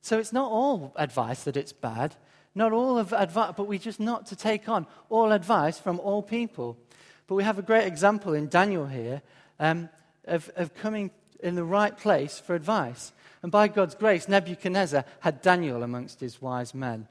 So 0.00 0.18
it's 0.18 0.32
not 0.32 0.50
all 0.50 0.94
advice 0.96 1.44
that 1.44 1.58
it's 1.58 1.74
bad. 1.74 2.16
Not 2.54 2.72
all 2.72 2.96
of 2.96 3.12
advice, 3.12 3.52
but 3.54 3.66
we 3.66 3.78
just 3.78 4.00
not 4.00 4.24
to 4.28 4.36
take 4.36 4.66
on 4.66 4.86
all 5.10 5.30
advice 5.30 5.78
from 5.78 6.00
all 6.00 6.22
people. 6.22 6.78
But 7.26 7.36
we 7.36 7.44
have 7.44 7.58
a 7.58 7.62
great 7.62 7.86
example 7.86 8.34
in 8.34 8.48
Daniel 8.48 8.86
here 8.86 9.22
um, 9.58 9.88
of, 10.26 10.50
of 10.56 10.74
coming 10.74 11.10
in 11.40 11.54
the 11.54 11.64
right 11.64 11.96
place 11.96 12.38
for 12.38 12.54
advice. 12.54 13.12
And 13.42 13.52
by 13.52 13.68
God's 13.68 13.94
grace, 13.94 14.28
Nebuchadnezzar 14.28 15.04
had 15.20 15.42
Daniel 15.42 15.82
amongst 15.82 16.20
his 16.20 16.40
wise 16.40 16.74
men. 16.74 17.08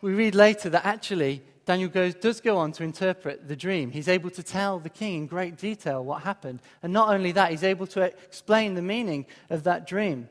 We 0.00 0.12
read 0.12 0.34
later 0.34 0.70
that 0.70 0.86
actually 0.86 1.42
Daniel 1.66 1.90
goes, 1.90 2.14
does 2.14 2.40
go 2.40 2.56
on 2.56 2.72
to 2.72 2.82
interpret 2.82 3.46
the 3.46 3.54
dream. 3.54 3.90
He's 3.90 4.08
able 4.08 4.30
to 4.30 4.42
tell 4.42 4.78
the 4.78 4.88
king 4.88 5.14
in 5.14 5.26
great 5.26 5.56
detail 5.56 6.02
what 6.02 6.22
happened. 6.22 6.60
And 6.82 6.92
not 6.92 7.10
only 7.10 7.32
that, 7.32 7.50
he's 7.50 7.62
able 7.62 7.86
to 7.88 8.00
explain 8.00 8.74
the 8.74 8.82
meaning 8.82 9.26
of 9.50 9.64
that 9.64 9.86
dream. 9.86 10.28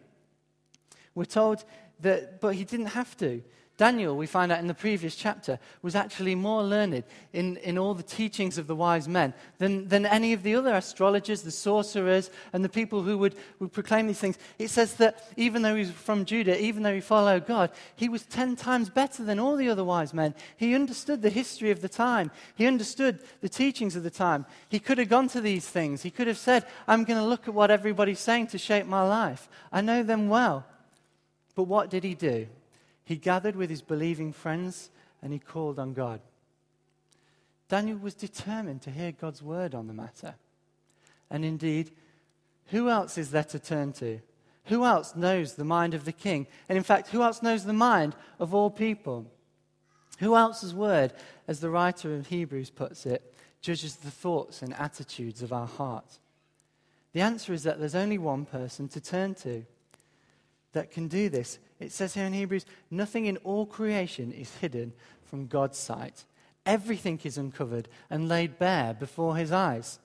We're 1.16 1.26
told 1.26 1.64
that, 2.02 2.42
but 2.42 2.56
he 2.56 2.64
didn't 2.64 2.88
have 2.88 3.16
to. 3.18 3.42
Daniel, 3.80 4.18
we 4.18 4.28
find 4.28 4.52
out 4.52 4.60
in 4.60 4.68
the 4.68 4.74
previous 4.74 5.16
chapter, 5.16 5.58
was 5.82 5.96
actually 5.96 6.36
more 6.36 6.62
learned 6.62 7.06
in, 7.32 7.56
in 7.58 7.78
all 7.78 7.94
the 7.94 8.04
teachings 8.04 8.58
of 8.58 8.68
the 8.68 8.76
wise 8.76 9.08
men 9.08 9.34
than, 9.58 9.88
than 9.88 10.06
any 10.06 10.34
of 10.34 10.44
the 10.44 10.54
other 10.54 10.74
astrologers, 10.74 11.44
the 11.44 11.50
sorcerers, 11.50 12.30
and 12.52 12.62
the 12.62 12.68
people 12.68 13.04
who 13.04 13.18
would, 13.18 13.36
would 13.60 13.72
proclaim 13.72 14.08
these 14.08 14.20
things. 14.20 14.38
It 14.60 14.68
says 14.68 14.96
that 14.96 15.30
even 15.38 15.62
though 15.62 15.76
he 15.76 15.84
was 15.84 15.92
from 15.92 16.26
Judah, 16.26 16.62
even 16.62 16.84
though 16.84 16.94
he 16.94 17.00
followed 17.00 17.48
God, 17.48 17.72
he 17.96 18.10
was 18.10 18.24
ten 18.24 18.58
times 18.58 18.90
better 18.90 19.24
than 19.24 19.40
all 19.40 19.56
the 19.56 19.70
other 19.70 19.86
wise 19.86 20.14
men. 20.14 20.36
He 20.58 20.76
understood 20.76 21.22
the 21.22 21.30
history 21.30 21.72
of 21.72 21.80
the 21.80 21.88
time, 21.88 22.32
he 22.56 22.68
understood 22.68 23.20
the 23.40 23.48
teachings 23.48 23.96
of 23.96 24.04
the 24.04 24.10
time. 24.10 24.46
He 24.68 24.80
could 24.80 24.98
have 24.98 25.08
gone 25.08 25.30
to 25.30 25.40
these 25.40 25.66
things. 25.66 26.02
He 26.02 26.12
could 26.12 26.28
have 26.28 26.38
said, 26.38 26.66
I'm 26.86 27.06
going 27.06 27.18
to 27.18 27.26
look 27.26 27.48
at 27.48 27.54
what 27.54 27.72
everybody's 27.72 28.20
saying 28.20 28.48
to 28.48 28.58
shape 28.58 28.88
my 28.88 29.08
life. 29.08 29.48
I 29.72 29.80
know 29.80 30.04
them 30.04 30.28
well. 30.28 30.66
But 31.56 31.64
what 31.64 31.90
did 31.90 32.04
he 32.04 32.14
do? 32.14 32.48
He 33.10 33.16
gathered 33.16 33.56
with 33.56 33.72
his 33.72 33.82
believing 33.82 34.32
friends 34.32 34.92
and 35.24 35.34
he 35.34 35.40
called 35.40 35.80
on 35.80 35.94
God. 35.94 36.22
Daniel 37.68 37.98
was 37.98 38.14
determined 38.14 38.84
to 38.84 38.92
hear 38.92 39.12
God's 39.12 39.42
word 39.42 39.74
on 39.74 39.88
the 39.88 39.96
matter. 39.96 40.36
And 41.28 41.44
indeed, 41.44 41.90
who 42.68 42.88
else 42.88 43.18
is 43.18 43.32
there 43.32 43.46
to 43.46 43.58
turn 43.58 43.94
to? 43.94 44.20
Who 44.66 44.86
else 44.86 45.16
knows 45.16 45.56
the 45.56 45.66
mind 45.66 45.96
of 45.96 46.06
the 46.06 46.12
king? 46.12 46.46
And 46.70 46.78
in 46.78 46.84
fact, 46.84 47.08
who 47.08 47.24
else 47.24 47.42
knows 47.42 47.66
the 47.66 47.74
mind 47.74 48.16
of 48.38 48.54
all 48.54 48.70
people? 48.70 49.26
Who 50.20 50.36
else's 50.36 50.76
word, 50.76 51.12
as 51.48 51.62
the 51.62 51.72
writer 51.72 52.14
of 52.14 52.28
Hebrews 52.28 52.70
puts 52.70 53.08
it, 53.08 53.34
judges 53.60 53.96
the 53.96 54.12
thoughts 54.12 54.62
and 54.62 54.72
attitudes 54.76 55.42
of 55.42 55.52
our 55.52 55.66
heart? 55.66 56.20
The 57.14 57.22
answer 57.22 57.54
is 57.54 57.64
that 57.64 57.80
there's 57.80 57.96
only 57.96 58.20
one 58.20 58.46
person 58.46 58.88
to 58.90 59.02
turn 59.02 59.34
to 59.34 59.66
that 60.74 60.92
can 60.92 61.08
do 61.08 61.30
this, 61.30 61.58
it 61.80 61.92
says 61.92 62.14
here 62.14 62.26
in 62.26 62.34
Hebrews, 62.34 62.66
nothing 62.92 63.26
in 63.26 63.38
all 63.38 63.66
creation 63.66 64.32
is 64.32 64.56
hidden 64.58 64.94
from 65.24 65.48
God's 65.48 65.78
sight. 65.78 66.26
Everything 66.66 67.20
is 67.24 67.38
uncovered 67.38 67.88
and 68.10 68.28
laid 68.28 68.60
bare 68.60 68.94
before 68.94 69.38
his 69.38 69.52
eyes. 69.52 70.00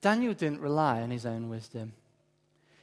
Daniel 0.00 0.34
didn't 0.34 0.60
rely 0.60 1.00
on 1.00 1.10
his 1.10 1.24
own 1.24 1.48
wisdom. 1.48 1.94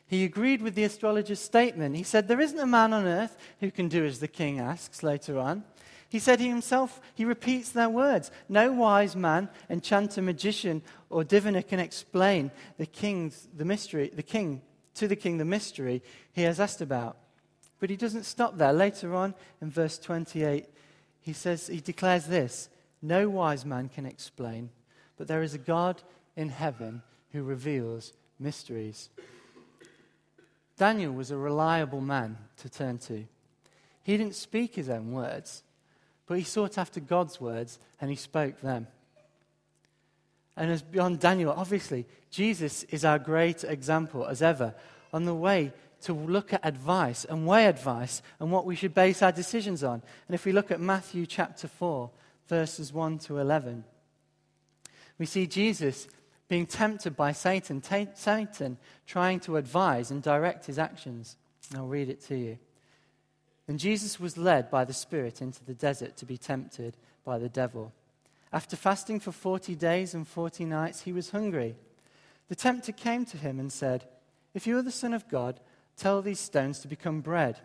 He 0.07 0.25
agreed 0.25 0.61
with 0.61 0.75
the 0.75 0.83
astrologer's 0.83 1.39
statement. 1.39 1.95
He 1.95 2.03
said, 2.03 2.27
There 2.27 2.41
isn't 2.41 2.59
a 2.59 2.65
man 2.65 2.91
on 2.91 3.05
earth 3.05 3.37
who 3.59 3.71
can 3.71 3.87
do 3.87 4.03
as 4.03 4.19
the 4.19 4.27
king 4.27 4.59
asks 4.59 5.03
later 5.03 5.37
on. 5.37 5.63
He 6.09 6.19
said 6.19 6.41
he 6.41 6.49
himself, 6.49 6.99
he 7.15 7.23
repeats 7.23 7.69
their 7.69 7.87
words. 7.87 8.31
No 8.49 8.73
wise 8.73 9.15
man, 9.15 9.47
enchanter, 9.69 10.21
magician, 10.21 10.81
or 11.09 11.23
diviner 11.23 11.61
can 11.61 11.79
explain 11.79 12.51
the 12.77 12.85
king's, 12.85 13.47
the 13.55 13.63
mystery, 13.63 14.11
the 14.13 14.21
king 14.21 14.61
to 15.01 15.07
the 15.07 15.15
king 15.15 15.39
the 15.39 15.45
mystery 15.45 16.03
he 16.31 16.43
has 16.43 16.59
asked 16.59 16.79
about. 16.79 17.17
But 17.79 17.89
he 17.89 17.95
doesn't 17.95 18.25
stop 18.25 18.57
there. 18.57 18.71
Later 18.71 19.15
on 19.15 19.33
in 19.59 19.71
verse 19.71 19.97
28, 19.97 20.67
he 21.21 21.33
says, 21.33 21.65
he 21.65 21.79
declares 21.79 22.27
this 22.27 22.69
No 23.01 23.27
wise 23.27 23.65
man 23.65 23.89
can 23.89 24.05
explain, 24.05 24.69
but 25.17 25.27
there 25.27 25.41
is 25.41 25.55
a 25.55 25.57
God 25.57 26.03
in 26.37 26.49
heaven 26.49 27.01
who 27.31 27.41
reveals 27.41 28.13
mysteries. 28.39 29.09
Daniel 30.77 31.13
was 31.13 31.31
a 31.31 31.37
reliable 31.37 32.01
man 32.01 32.37
to 32.57 32.69
turn 32.69 32.99
to. 32.99 33.25
He 34.03 34.17
didn't 34.17 34.35
speak 34.35 34.75
his 34.75 34.89
own 34.89 35.13
words, 35.13 35.63
but 36.27 36.37
he 36.37 36.43
sought 36.43 36.77
after 36.77 36.99
God's 36.99 37.41
words 37.41 37.79
and 37.99 38.11
he 38.11 38.15
spoke 38.15 38.61
them. 38.61 38.85
And 40.55 40.69
as 40.69 40.83
beyond 40.83 41.19
Daniel, 41.19 41.53
obviously, 41.57 42.05
Jesus 42.31 42.83
is 42.85 43.05
our 43.05 43.19
great 43.19 43.63
example 43.63 44.25
as 44.25 44.41
ever 44.41 44.73
on 45.13 45.25
the 45.25 45.35
way 45.35 45.73
to 46.01 46.13
look 46.13 46.53
at 46.53 46.65
advice 46.65 47.25
and 47.25 47.45
weigh 47.45 47.67
advice 47.67 48.21
and 48.39 48.51
what 48.51 48.65
we 48.65 48.75
should 48.75 48.93
base 48.93 49.21
our 49.21 49.31
decisions 49.31 49.83
on. 49.83 50.01
And 50.27 50.33
if 50.33 50.45
we 50.45 50.51
look 50.51 50.71
at 50.71 50.79
Matthew 50.79 51.25
chapter 51.25 51.67
4, 51.67 52.09
verses 52.47 52.91
1 52.91 53.19
to 53.19 53.37
11, 53.37 53.83
we 55.19 55.25
see 55.25 55.45
Jesus 55.45 56.07
being 56.47 56.65
tempted 56.65 57.15
by 57.15 57.31
Satan, 57.31 57.81
t- 57.81 58.07
Satan 58.15 58.77
trying 59.05 59.39
to 59.41 59.57
advise 59.57 60.09
and 60.09 60.23
direct 60.23 60.65
his 60.65 60.79
actions. 60.79 61.37
I'll 61.75 61.87
read 61.87 62.09
it 62.09 62.21
to 62.27 62.35
you. 62.35 62.57
And 63.67 63.79
Jesus 63.79 64.19
was 64.19 64.37
led 64.37 64.71
by 64.71 64.83
the 64.83 64.93
Spirit 64.93 65.41
into 65.41 65.63
the 65.63 65.73
desert 65.73 66.17
to 66.17 66.25
be 66.25 66.37
tempted 66.37 66.97
by 67.23 67.37
the 67.37 67.49
devil. 67.49 67.93
After 68.51 68.75
fasting 68.75 69.19
for 69.19 69.31
40 69.31 69.75
days 69.75 70.13
and 70.13 70.27
40 70.27 70.65
nights, 70.65 71.01
he 71.01 71.13
was 71.13 71.29
hungry. 71.29 71.75
The 72.51 72.57
tempter 72.57 72.91
came 72.91 73.23
to 73.27 73.37
him 73.37 73.61
and 73.61 73.71
said, 73.71 74.03
If 74.53 74.67
you 74.67 74.77
are 74.77 74.81
the 74.81 74.91
Son 74.91 75.13
of 75.13 75.29
God, 75.29 75.61
tell 75.95 76.21
these 76.21 76.41
stones 76.41 76.79
to 76.79 76.89
become 76.89 77.21
bread. 77.21 77.57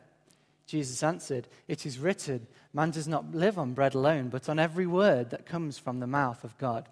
Jesus 0.64 1.02
answered, 1.02 1.48
It 1.66 1.84
is 1.84 1.98
written, 1.98 2.46
Man 2.72 2.92
does 2.92 3.08
not 3.08 3.34
live 3.34 3.58
on 3.58 3.74
bread 3.74 3.96
alone, 3.96 4.28
but 4.28 4.48
on 4.48 4.60
every 4.60 4.86
word 4.86 5.30
that 5.30 5.44
comes 5.44 5.76
from 5.76 5.98
the 5.98 6.06
mouth 6.06 6.44
of 6.44 6.56
God. 6.58 6.88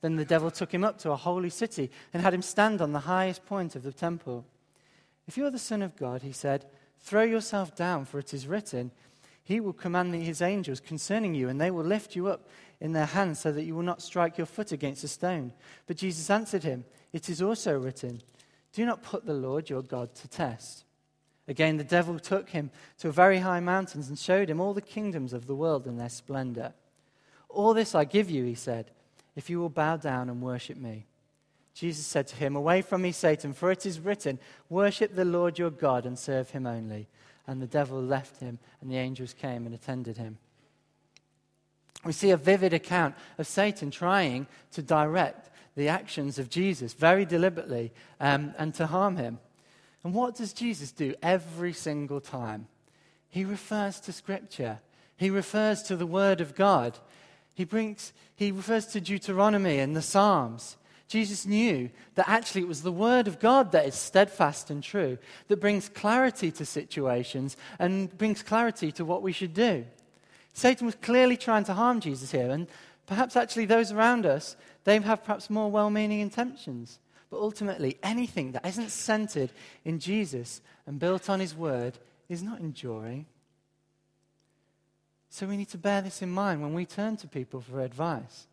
Then 0.00 0.16
the 0.16 0.24
devil 0.24 0.50
took 0.50 0.72
him 0.72 0.82
up 0.82 0.96
to 1.00 1.10
a 1.10 1.16
holy 1.16 1.50
city 1.50 1.90
and 2.14 2.22
had 2.22 2.32
him 2.32 2.40
stand 2.40 2.80
on 2.80 2.94
the 2.94 3.00
highest 3.00 3.44
point 3.44 3.76
of 3.76 3.82
the 3.82 3.92
temple. 3.92 4.46
If 5.26 5.36
you 5.36 5.44
are 5.44 5.50
the 5.50 5.58
Son 5.58 5.82
of 5.82 5.96
God, 5.96 6.22
he 6.22 6.32
said, 6.32 6.64
throw 6.98 7.24
yourself 7.24 7.76
down, 7.76 8.06
for 8.06 8.18
it 8.18 8.32
is 8.32 8.46
written, 8.46 8.90
He 9.44 9.60
will 9.60 9.74
command 9.74 10.14
his 10.14 10.40
angels 10.40 10.80
concerning 10.80 11.34
you, 11.34 11.50
and 11.50 11.60
they 11.60 11.70
will 11.70 11.84
lift 11.84 12.16
you 12.16 12.28
up 12.28 12.48
in 12.80 12.94
their 12.94 13.04
hands 13.04 13.40
so 13.40 13.52
that 13.52 13.64
you 13.64 13.74
will 13.74 13.82
not 13.82 14.00
strike 14.00 14.38
your 14.38 14.46
foot 14.46 14.72
against 14.72 15.04
a 15.04 15.08
stone. 15.08 15.52
But 15.86 15.98
Jesus 15.98 16.30
answered 16.30 16.62
him, 16.62 16.86
It 17.12 17.28
is 17.28 17.40
also 17.40 17.78
written, 17.78 18.20
Do 18.72 18.84
not 18.84 19.02
put 19.02 19.24
the 19.24 19.34
Lord 19.34 19.70
your 19.70 19.82
God 19.82 20.14
to 20.16 20.28
test. 20.28 20.84
Again, 21.46 21.78
the 21.78 21.84
devil 21.84 22.18
took 22.18 22.50
him 22.50 22.70
to 22.98 23.10
very 23.10 23.38
high 23.38 23.60
mountains 23.60 24.08
and 24.08 24.18
showed 24.18 24.50
him 24.50 24.60
all 24.60 24.74
the 24.74 24.82
kingdoms 24.82 25.32
of 25.32 25.46
the 25.46 25.54
world 25.54 25.86
and 25.86 25.98
their 25.98 26.10
splendor. 26.10 26.74
All 27.48 27.72
this 27.72 27.94
I 27.94 28.04
give 28.04 28.28
you, 28.28 28.44
he 28.44 28.54
said, 28.54 28.90
if 29.34 29.48
you 29.48 29.58
will 29.58 29.70
bow 29.70 29.96
down 29.96 30.28
and 30.28 30.42
worship 30.42 30.76
me. 30.76 31.06
Jesus 31.72 32.06
said 32.06 32.26
to 32.28 32.36
him, 32.36 32.56
Away 32.56 32.82
from 32.82 33.02
me, 33.02 33.12
Satan, 33.12 33.52
for 33.52 33.70
it 33.70 33.86
is 33.86 34.00
written, 34.00 34.38
Worship 34.68 35.14
the 35.14 35.24
Lord 35.24 35.58
your 35.58 35.70
God 35.70 36.04
and 36.04 36.18
serve 36.18 36.50
him 36.50 36.66
only. 36.66 37.06
And 37.46 37.62
the 37.62 37.66
devil 37.66 38.02
left 38.02 38.40
him, 38.40 38.58
and 38.80 38.90
the 38.90 38.96
angels 38.96 39.32
came 39.32 39.64
and 39.64 39.74
attended 39.74 40.18
him 40.18 40.38
we 42.04 42.12
see 42.12 42.30
a 42.30 42.36
vivid 42.36 42.72
account 42.72 43.14
of 43.38 43.46
Satan 43.46 43.90
trying 43.90 44.46
to 44.72 44.82
direct 44.82 45.50
the 45.78 45.88
actions 45.88 46.38
of 46.38 46.50
Jesus 46.50 46.92
very 46.92 47.24
deliberately 47.24 47.92
um, 48.20 48.52
and 48.58 48.74
to 48.74 48.86
harm 48.86 49.16
him. 49.16 49.38
And 50.02 50.12
what 50.12 50.34
does 50.34 50.52
Jesus 50.52 50.90
do 50.90 51.14
every 51.22 51.72
single 51.72 52.20
time? 52.20 52.66
He 53.30 53.44
refers 53.44 54.00
to 54.00 54.12
Scripture, 54.12 54.80
he 55.16 55.30
refers 55.30 55.82
to 55.84 55.96
the 55.96 56.06
Word 56.06 56.40
of 56.40 56.54
God. 56.54 56.98
He, 57.54 57.64
brings, 57.64 58.12
he 58.36 58.52
refers 58.52 58.86
to 58.86 59.00
Deuteronomy 59.00 59.80
and 59.80 59.96
the 59.96 60.02
Psalms. 60.02 60.76
Jesus 61.08 61.44
knew 61.44 61.90
that 62.14 62.28
actually 62.28 62.60
it 62.60 62.68
was 62.68 62.82
the 62.82 62.92
Word 62.92 63.26
of 63.26 63.40
God 63.40 63.72
that 63.72 63.86
is 63.86 63.96
steadfast 63.96 64.70
and 64.70 64.80
true, 64.80 65.18
that 65.48 65.60
brings 65.60 65.88
clarity 65.88 66.52
to 66.52 66.64
situations 66.64 67.56
and 67.80 68.16
brings 68.16 68.44
clarity 68.44 68.92
to 68.92 69.04
what 69.04 69.22
we 69.22 69.32
should 69.32 69.54
do. 69.54 69.84
Satan 70.52 70.86
was 70.86 70.94
clearly 70.96 71.36
trying 71.36 71.64
to 71.64 71.74
harm 71.74 72.00
Jesus 72.00 72.30
here, 72.30 72.50
and 72.50 72.68
perhaps 73.08 73.34
actually 73.34 73.64
those 73.64 73.90
around 73.90 74.26
us, 74.26 74.56
they 74.84 75.00
have 75.00 75.24
perhaps 75.24 75.50
more 75.50 75.70
well 75.70 75.90
meaning 75.90 76.20
intentions. 76.20 77.00
But 77.30 77.40
ultimately, 77.40 77.98
anything 78.02 78.52
that 78.52 78.66
isn't 78.66 78.90
centered 78.90 79.50
in 79.84 79.98
Jesus 79.98 80.60
and 80.86 80.98
built 80.98 81.28
on 81.28 81.40
his 81.40 81.54
word 81.54 81.98
is 82.28 82.42
not 82.42 82.60
enduring. 82.60 83.26
So 85.30 85.46
we 85.46 85.56
need 85.56 85.68
to 85.70 85.78
bear 85.78 86.00
this 86.00 86.22
in 86.22 86.30
mind 86.30 86.62
when 86.62 86.72
we 86.72 86.86
turn 86.86 87.16
to 87.18 87.28
people 87.28 87.60
for 87.60 87.80
advice. 87.80 88.46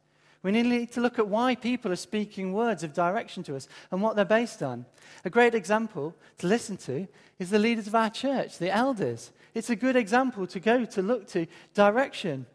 We 0.44 0.52
need 0.52 0.92
to 0.92 1.02
look 1.02 1.18
at 1.18 1.28
why 1.28 1.56
people 1.56 1.92
are 1.92 1.96
speaking 1.96 2.54
words 2.54 2.84
of 2.84 2.94
direction 2.94 3.42
to 3.44 3.56
us 3.56 3.68
and 3.92 4.02
what 4.02 4.16
they're 4.16 4.26
based 4.26 4.62
on. 4.62 4.86
A 5.24 5.30
great 5.30 5.56
example 5.56 6.14
to 6.38 6.48
listen 6.48 6.78
to 6.78 7.08
is 7.40 7.50
the 7.50 7.58
leaders 7.58 7.88
of 7.88 7.96
our 7.96 8.10
church, 8.10 8.60
the 8.60 8.70
elders. 8.70 9.32
It's 9.54 9.72
a 9.72 9.76
good 9.76 9.96
example 9.96 10.46
to 10.48 10.60
go 10.60 10.86
to 10.86 11.02
look 11.02 11.28
to 11.30 11.48
direction. 11.74 12.46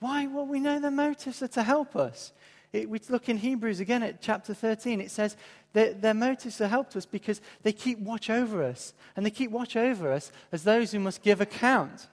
Why? 0.00 0.26
Well, 0.26 0.46
we 0.46 0.60
know 0.60 0.78
their 0.78 0.90
motives 0.90 1.42
are 1.42 1.48
to 1.48 1.62
help 1.62 1.96
us. 1.96 2.32
It, 2.72 2.88
we 2.88 3.00
look 3.08 3.28
in 3.28 3.38
Hebrews 3.38 3.80
again 3.80 4.02
at 4.02 4.20
chapter 4.20 4.54
13. 4.54 5.00
It 5.00 5.10
says 5.10 5.36
that 5.72 6.02
their 6.02 6.14
motives 6.14 6.60
are 6.60 6.68
helped 6.68 6.96
us 6.96 7.06
because 7.06 7.40
they 7.62 7.72
keep 7.72 7.98
watch 7.98 8.30
over 8.30 8.62
us. 8.62 8.92
And 9.16 9.24
they 9.24 9.30
keep 9.30 9.50
watch 9.50 9.76
over 9.76 10.12
us 10.12 10.30
as 10.52 10.64
those 10.64 10.92
who 10.92 11.00
must 11.00 11.22
give 11.22 11.40
account. 11.40 12.08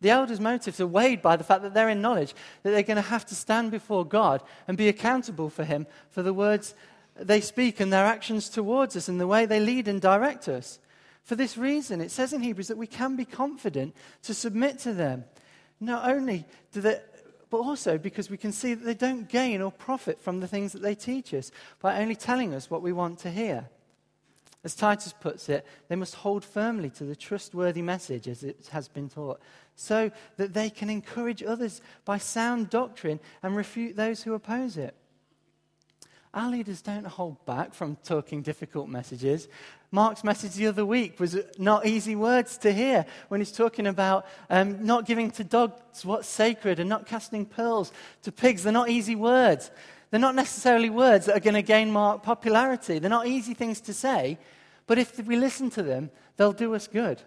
The 0.00 0.10
elders' 0.10 0.40
motives 0.40 0.80
are 0.80 0.86
weighed 0.86 1.22
by 1.22 1.36
the 1.36 1.44
fact 1.44 1.62
that 1.62 1.74
they're 1.74 1.88
in 1.88 2.00
knowledge 2.00 2.34
that 2.62 2.70
they're 2.70 2.82
going 2.82 2.96
to 2.96 3.02
have 3.02 3.26
to 3.26 3.34
stand 3.34 3.72
before 3.72 4.04
God 4.04 4.42
and 4.68 4.78
be 4.78 4.88
accountable 4.88 5.50
for 5.50 5.64
Him 5.64 5.86
for 6.10 6.22
the 6.22 6.32
words 6.32 6.74
they 7.16 7.40
speak 7.40 7.80
and 7.80 7.92
their 7.92 8.04
actions 8.04 8.48
towards 8.48 8.94
us 8.94 9.08
and 9.08 9.20
the 9.20 9.26
way 9.26 9.44
they 9.44 9.58
lead 9.58 9.88
and 9.88 10.00
direct 10.00 10.48
us. 10.48 10.78
For 11.24 11.34
this 11.34 11.58
reason, 11.58 12.00
it 12.00 12.12
says 12.12 12.32
in 12.32 12.42
Hebrews 12.42 12.68
that 12.68 12.78
we 12.78 12.86
can 12.86 13.16
be 13.16 13.24
confident 13.24 13.94
to 14.22 14.34
submit 14.34 14.78
to 14.80 14.94
them. 14.94 15.24
Not 15.80 16.08
only 16.08 16.46
do 16.72 16.80
they, 16.80 17.00
but 17.50 17.58
also 17.58 17.98
because 17.98 18.30
we 18.30 18.36
can 18.36 18.52
see 18.52 18.74
that 18.74 18.84
they 18.84 18.94
don't 18.94 19.28
gain 19.28 19.62
or 19.62 19.72
profit 19.72 20.20
from 20.20 20.40
the 20.40 20.48
things 20.48 20.72
that 20.72 20.82
they 20.82 20.94
teach 20.94 21.32
us 21.32 21.50
by 21.80 22.00
only 22.00 22.16
telling 22.16 22.54
us 22.54 22.70
what 22.70 22.82
we 22.82 22.92
want 22.92 23.18
to 23.20 23.30
hear. 23.30 23.68
As 24.64 24.74
Titus 24.74 25.14
puts 25.18 25.48
it, 25.48 25.64
they 25.88 25.96
must 25.96 26.16
hold 26.16 26.44
firmly 26.44 26.90
to 26.90 27.04
the 27.04 27.16
trustworthy 27.16 27.82
message 27.82 28.26
as 28.26 28.42
it 28.42 28.68
has 28.72 28.88
been 28.88 29.08
taught, 29.08 29.40
so 29.76 30.10
that 30.36 30.52
they 30.52 30.68
can 30.68 30.90
encourage 30.90 31.42
others 31.42 31.80
by 32.04 32.18
sound 32.18 32.68
doctrine 32.68 33.20
and 33.42 33.56
refute 33.56 33.96
those 33.96 34.22
who 34.22 34.34
oppose 34.34 34.76
it. 34.76 34.94
Our 36.38 36.50
leaders 36.50 36.82
don't 36.82 37.04
hold 37.04 37.44
back 37.46 37.74
from 37.74 37.96
talking 38.04 38.42
difficult 38.42 38.88
messages. 38.88 39.48
Mark's 39.90 40.22
message 40.22 40.54
the 40.54 40.68
other 40.68 40.86
week 40.86 41.18
was 41.18 41.36
not 41.58 41.84
easy 41.84 42.14
words 42.14 42.58
to 42.58 42.72
hear 42.72 43.06
when 43.26 43.40
he's 43.40 43.50
talking 43.50 43.88
about 43.88 44.24
um, 44.48 44.86
not 44.86 45.04
giving 45.04 45.32
to 45.32 45.42
dogs 45.42 46.04
what's 46.04 46.28
sacred 46.28 46.78
and 46.78 46.88
not 46.88 47.06
casting 47.06 47.44
pearls 47.44 47.90
to 48.22 48.30
pigs. 48.30 48.62
They're 48.62 48.72
not 48.72 48.88
easy 48.88 49.16
words. 49.16 49.72
They're 50.12 50.20
not 50.20 50.36
necessarily 50.36 50.90
words 50.90 51.26
that 51.26 51.36
are 51.36 51.40
going 51.40 51.54
to 51.54 51.62
gain 51.62 51.90
Mark 51.90 52.22
popularity. 52.22 53.00
They're 53.00 53.10
not 53.10 53.26
easy 53.26 53.52
things 53.52 53.80
to 53.80 53.92
say, 53.92 54.38
but 54.86 54.96
if 54.96 55.18
we 55.26 55.34
listen 55.34 55.70
to 55.70 55.82
them, 55.82 56.08
they'll 56.36 56.52
do 56.52 56.72
us 56.76 56.86
good. 56.86 57.20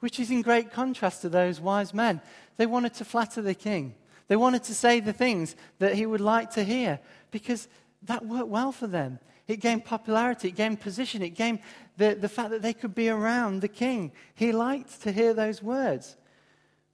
Which 0.00 0.20
is 0.20 0.30
in 0.30 0.42
great 0.42 0.70
contrast 0.70 1.22
to 1.22 1.30
those 1.30 1.58
wise 1.58 1.94
men. 1.94 2.20
They 2.58 2.66
wanted 2.66 2.92
to 2.94 3.06
flatter 3.06 3.40
the 3.40 3.54
king, 3.54 3.94
they 4.28 4.36
wanted 4.36 4.64
to 4.64 4.74
say 4.74 5.00
the 5.00 5.14
things 5.14 5.56
that 5.78 5.94
he 5.94 6.04
would 6.04 6.20
like 6.20 6.50
to 6.52 6.64
hear 6.64 7.00
because 7.30 7.68
that 8.06 8.26
worked 8.26 8.48
well 8.48 8.72
for 8.72 8.86
them. 8.86 9.18
It 9.46 9.60
gained 9.60 9.84
popularity, 9.84 10.48
it 10.48 10.56
gained 10.56 10.80
position, 10.80 11.22
it 11.22 11.30
gained 11.30 11.58
the, 11.96 12.14
the 12.14 12.28
fact 12.28 12.50
that 12.50 12.62
they 12.62 12.72
could 12.72 12.94
be 12.94 13.08
around 13.08 13.60
the 13.60 13.68
king. 13.68 14.12
He 14.34 14.52
liked 14.52 15.02
to 15.02 15.12
hear 15.12 15.34
those 15.34 15.62
words. 15.62 16.16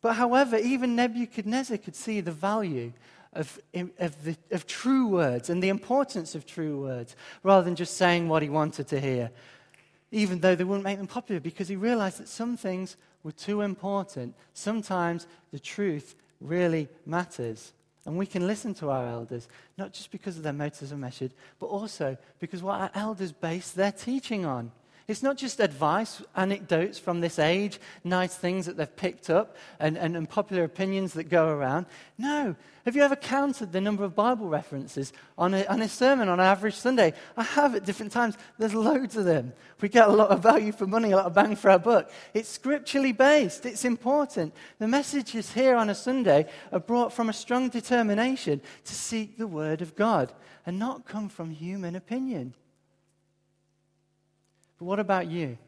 But 0.01 0.15
however, 0.15 0.57
even 0.57 0.97
Nebuchadnezzar 0.97 1.79
could 1.79 1.95
see 1.95 2.21
the 2.21 2.33
value 2.33 2.93
of, 3.33 3.61
of, 3.99 4.25
the, 4.25 4.37
of 4.51 4.67
true 4.67 5.07
words 5.07 5.51
and 5.51 5.63
the 5.63 5.69
importance 5.69 6.35
of 6.35 6.47
true 6.47 6.81
words 6.81 7.15
rather 7.43 7.65
than 7.65 7.77
just 7.77 7.97
saying 7.97 8.29
what 8.29 8.43
he 8.43 8.49
wanted 8.49 8.89
to 8.89 9.01
hear, 9.01 9.31
even 10.11 10.41
though 10.41 10.55
they 10.55 10.65
wouldn't 10.65 10.85
make 10.85 10.99
them 10.99 11.07
popular, 11.07 11.41
because 11.41 11.69
he 11.69 11.77
realized 11.77 12.19
that 12.19 12.29
some 12.29 12.57
things 12.57 12.97
were 13.23 13.33
too 13.33 13.61
important. 13.61 14.35
Sometimes 14.55 15.27
the 15.53 15.61
truth 15.61 16.17
really 16.41 16.89
matters. 17.07 17.73
And 18.07 18.17
we 18.17 18.27
can 18.27 18.47
listen 18.47 18.75
to 18.75 18.91
our 18.91 19.07
elders, 19.07 19.49
not 19.77 19.93
just 19.93 20.11
because 20.11 20.37
of 20.37 20.43
their 20.43 20.53
motives 20.53 20.91
and 20.91 21.01
message, 21.01 21.33
but 21.59 21.67
also 21.67 22.17
because 22.39 22.63
what 22.63 22.81
our 22.81 22.91
elders 22.95 23.33
base 23.33 23.71
their 23.71 23.93
teaching 23.93 24.45
on. 24.45 24.73
It's 25.11 25.25
not 25.25 25.37
just 25.37 25.59
advice, 25.59 26.23
anecdotes 26.37 26.97
from 26.97 27.21
this 27.21 27.41
age, 27.41 27.81
nice 28.05 28.37
things 28.37 28.67
that 28.67 28.77
they've 28.77 28.97
picked 28.97 29.29
up, 29.29 29.57
and, 29.81 29.99
and, 29.99 30.17
and, 30.17 30.31
popular 30.31 30.63
opinions 30.63 31.15
that 31.15 31.25
go 31.25 31.49
around. 31.49 31.87
No. 32.17 32.55
Have 32.85 32.95
you 32.95 33.03
ever 33.03 33.17
counted 33.17 33.73
the 33.73 33.81
number 33.81 34.05
of 34.05 34.15
Bible 34.15 34.49
references 34.49 35.13
on 35.37 35.53
a, 35.53 35.65
on 35.65 35.83
a 35.83 35.89
sermon 35.89 36.29
on 36.29 36.39
an 36.39 36.47
average 36.47 36.77
Sunday? 36.77 37.13
I 37.37 37.43
have 37.43 37.75
at 37.75 37.85
different 37.85 38.13
times. 38.13 38.39
There's 38.57 38.73
loads 38.73 39.17
of 39.17 39.25
them. 39.25 39.53
We 39.81 39.89
get 39.89 40.09
a 40.09 40.13
lot 40.13 40.31
of 40.31 40.45
value 40.45 40.71
for 40.71 40.87
money, 40.87 41.11
a 41.11 41.17
lot 41.17 41.27
of 41.27 41.35
bang 41.35 41.57
for 41.57 41.73
our 41.73 41.81
buck. 41.81 42.09
It's 42.33 42.49
scripturally 42.49 43.11
based, 43.11 43.67
it's 43.67 43.85
important. 43.85 44.55
The 44.79 44.87
messages 44.87 45.53
here 45.53 45.75
on 45.75 45.91
a 45.91 45.95
Sunday 45.97 46.47
are 46.71 46.79
brought 46.79 47.13
from 47.13 47.29
a 47.29 47.33
strong 47.33 47.69
determination 47.69 48.61
to 48.85 48.95
seek 48.95 49.39
the 49.39 49.49
Word 49.49 49.83
of 49.83 49.97
God 49.97 50.33
and 50.65 50.79
not 50.79 51.05
come 51.05 51.29
from 51.29 51.51
human 51.51 51.97
opinion. 51.97 52.55
But 54.81 54.87
what 54.87 54.99
about 54.99 55.31
you? 55.31 55.59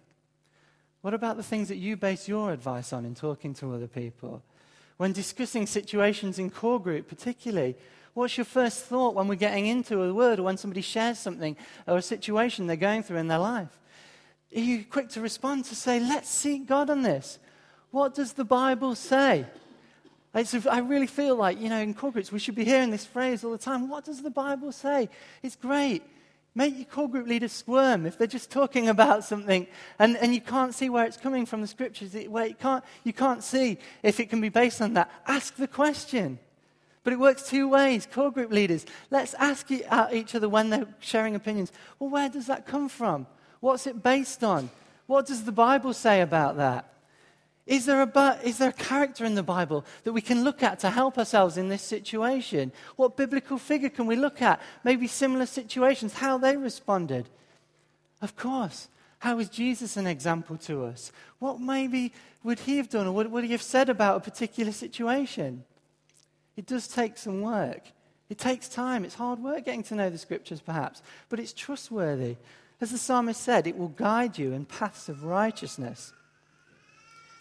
What 1.02 1.12
about 1.12 1.36
the 1.36 1.42
things 1.42 1.68
that 1.68 1.76
you 1.76 1.96
base 1.96 2.26
your 2.26 2.50
advice 2.50 2.92
on 2.92 3.04
in 3.04 3.14
talking 3.14 3.52
to 3.54 3.74
other 3.74 3.86
people? 3.86 4.42
When 4.96 5.12
discussing 5.12 5.66
situations 5.66 6.38
in 6.38 6.48
core 6.48 6.80
group, 6.80 7.08
particularly, 7.08 7.76
what's 8.14 8.38
your 8.38 8.46
first 8.46 8.86
thought 8.86 9.14
when 9.14 9.28
we're 9.28 9.34
getting 9.34 9.66
into 9.66 10.02
a 10.02 10.14
word 10.14 10.38
or 10.38 10.44
when 10.44 10.56
somebody 10.56 10.80
shares 10.80 11.18
something 11.18 11.58
or 11.86 11.98
a 11.98 12.02
situation 12.02 12.66
they're 12.66 12.76
going 12.76 13.02
through 13.02 13.18
in 13.18 13.28
their 13.28 13.38
life? 13.38 13.78
Are 14.56 14.60
you 14.60 14.84
quick 14.84 15.10
to 15.10 15.20
respond 15.20 15.66
to 15.66 15.76
say, 15.76 16.00
let's 16.00 16.30
seek 16.30 16.66
God 16.66 16.88
on 16.88 17.02
this? 17.02 17.38
What 17.90 18.14
does 18.14 18.32
the 18.32 18.44
Bible 18.44 18.94
say? 18.94 19.44
I 20.34 20.78
really 20.78 21.06
feel 21.06 21.36
like, 21.36 21.60
you 21.60 21.68
know, 21.68 21.80
in 21.80 21.92
core 21.92 22.12
groups, 22.12 22.32
we 22.32 22.38
should 22.38 22.54
be 22.54 22.64
hearing 22.64 22.90
this 22.90 23.04
phrase 23.04 23.44
all 23.44 23.52
the 23.52 23.58
time. 23.58 23.90
What 23.90 24.06
does 24.06 24.22
the 24.22 24.30
Bible 24.30 24.72
say? 24.72 25.10
It's 25.42 25.56
great. 25.56 26.02
Make 26.54 26.76
your 26.76 26.84
core 26.84 27.08
group 27.08 27.26
leaders 27.26 27.52
squirm 27.52 28.04
if 28.04 28.18
they're 28.18 28.26
just 28.26 28.50
talking 28.50 28.88
about 28.88 29.24
something 29.24 29.66
and, 29.98 30.18
and 30.18 30.34
you 30.34 30.40
can't 30.40 30.74
see 30.74 30.90
where 30.90 31.06
it's 31.06 31.16
coming 31.16 31.46
from 31.46 31.62
the 31.62 31.66
scriptures, 31.66 32.14
where 32.28 32.46
you 32.46 32.54
can't, 32.54 32.84
you 33.04 33.12
can't 33.14 33.42
see 33.42 33.78
if 34.02 34.20
it 34.20 34.28
can 34.28 34.40
be 34.40 34.50
based 34.50 34.82
on 34.82 34.92
that. 34.94 35.10
Ask 35.26 35.56
the 35.56 35.66
question. 35.66 36.38
But 37.04 37.14
it 37.14 37.18
works 37.18 37.48
two 37.48 37.68
ways. 37.68 38.06
Core 38.10 38.30
group 38.30 38.52
leaders, 38.52 38.84
let's 39.10 39.34
ask 39.34 39.68
uh, 39.88 40.08
each 40.12 40.34
other 40.34 40.48
when 40.48 40.70
they're 40.70 40.86
sharing 41.00 41.34
opinions. 41.34 41.72
Well, 41.98 42.10
where 42.10 42.28
does 42.28 42.46
that 42.46 42.66
come 42.66 42.88
from? 42.88 43.26
What's 43.60 43.86
it 43.86 44.02
based 44.02 44.44
on? 44.44 44.70
What 45.06 45.26
does 45.26 45.44
the 45.44 45.52
Bible 45.52 45.94
say 45.94 46.20
about 46.20 46.58
that? 46.58 46.92
Is 47.66 47.86
there, 47.86 48.02
a, 48.02 48.40
is 48.42 48.58
there 48.58 48.70
a 48.70 48.72
character 48.72 49.24
in 49.24 49.36
the 49.36 49.42
Bible 49.42 49.84
that 50.02 50.12
we 50.12 50.20
can 50.20 50.42
look 50.42 50.62
at 50.64 50.80
to 50.80 50.90
help 50.90 51.16
ourselves 51.16 51.56
in 51.56 51.68
this 51.68 51.82
situation? 51.82 52.72
What 52.96 53.16
biblical 53.16 53.56
figure 53.56 53.88
can 53.88 54.06
we 54.06 54.16
look 54.16 54.42
at? 54.42 54.60
Maybe 54.82 55.06
similar 55.06 55.46
situations, 55.46 56.14
how 56.14 56.38
they 56.38 56.56
responded. 56.56 57.28
Of 58.20 58.34
course. 58.36 58.88
How 59.20 59.38
is 59.38 59.48
Jesus 59.48 59.96
an 59.96 60.08
example 60.08 60.56
to 60.58 60.84
us? 60.84 61.12
What 61.38 61.60
maybe 61.60 62.12
would 62.42 62.58
he 62.58 62.78
have 62.78 62.90
done 62.90 63.06
or 63.06 63.12
what 63.12 63.30
would 63.30 63.44
he 63.44 63.52
have 63.52 63.62
said 63.62 63.88
about 63.88 64.16
a 64.16 64.20
particular 64.20 64.72
situation? 64.72 65.62
It 66.56 66.66
does 66.66 66.88
take 66.88 67.16
some 67.16 67.40
work. 67.40 67.82
It 68.28 68.38
takes 68.38 68.68
time. 68.68 69.04
It's 69.04 69.14
hard 69.14 69.38
work 69.38 69.64
getting 69.64 69.84
to 69.84 69.94
know 69.94 70.10
the 70.10 70.18
scriptures, 70.18 70.60
perhaps, 70.60 71.02
but 71.28 71.38
it's 71.38 71.52
trustworthy. 71.52 72.36
As 72.80 72.90
the 72.90 72.98
psalmist 72.98 73.40
said, 73.40 73.68
it 73.68 73.78
will 73.78 73.88
guide 73.88 74.38
you 74.38 74.52
in 74.52 74.64
paths 74.64 75.08
of 75.08 75.22
righteousness. 75.22 76.12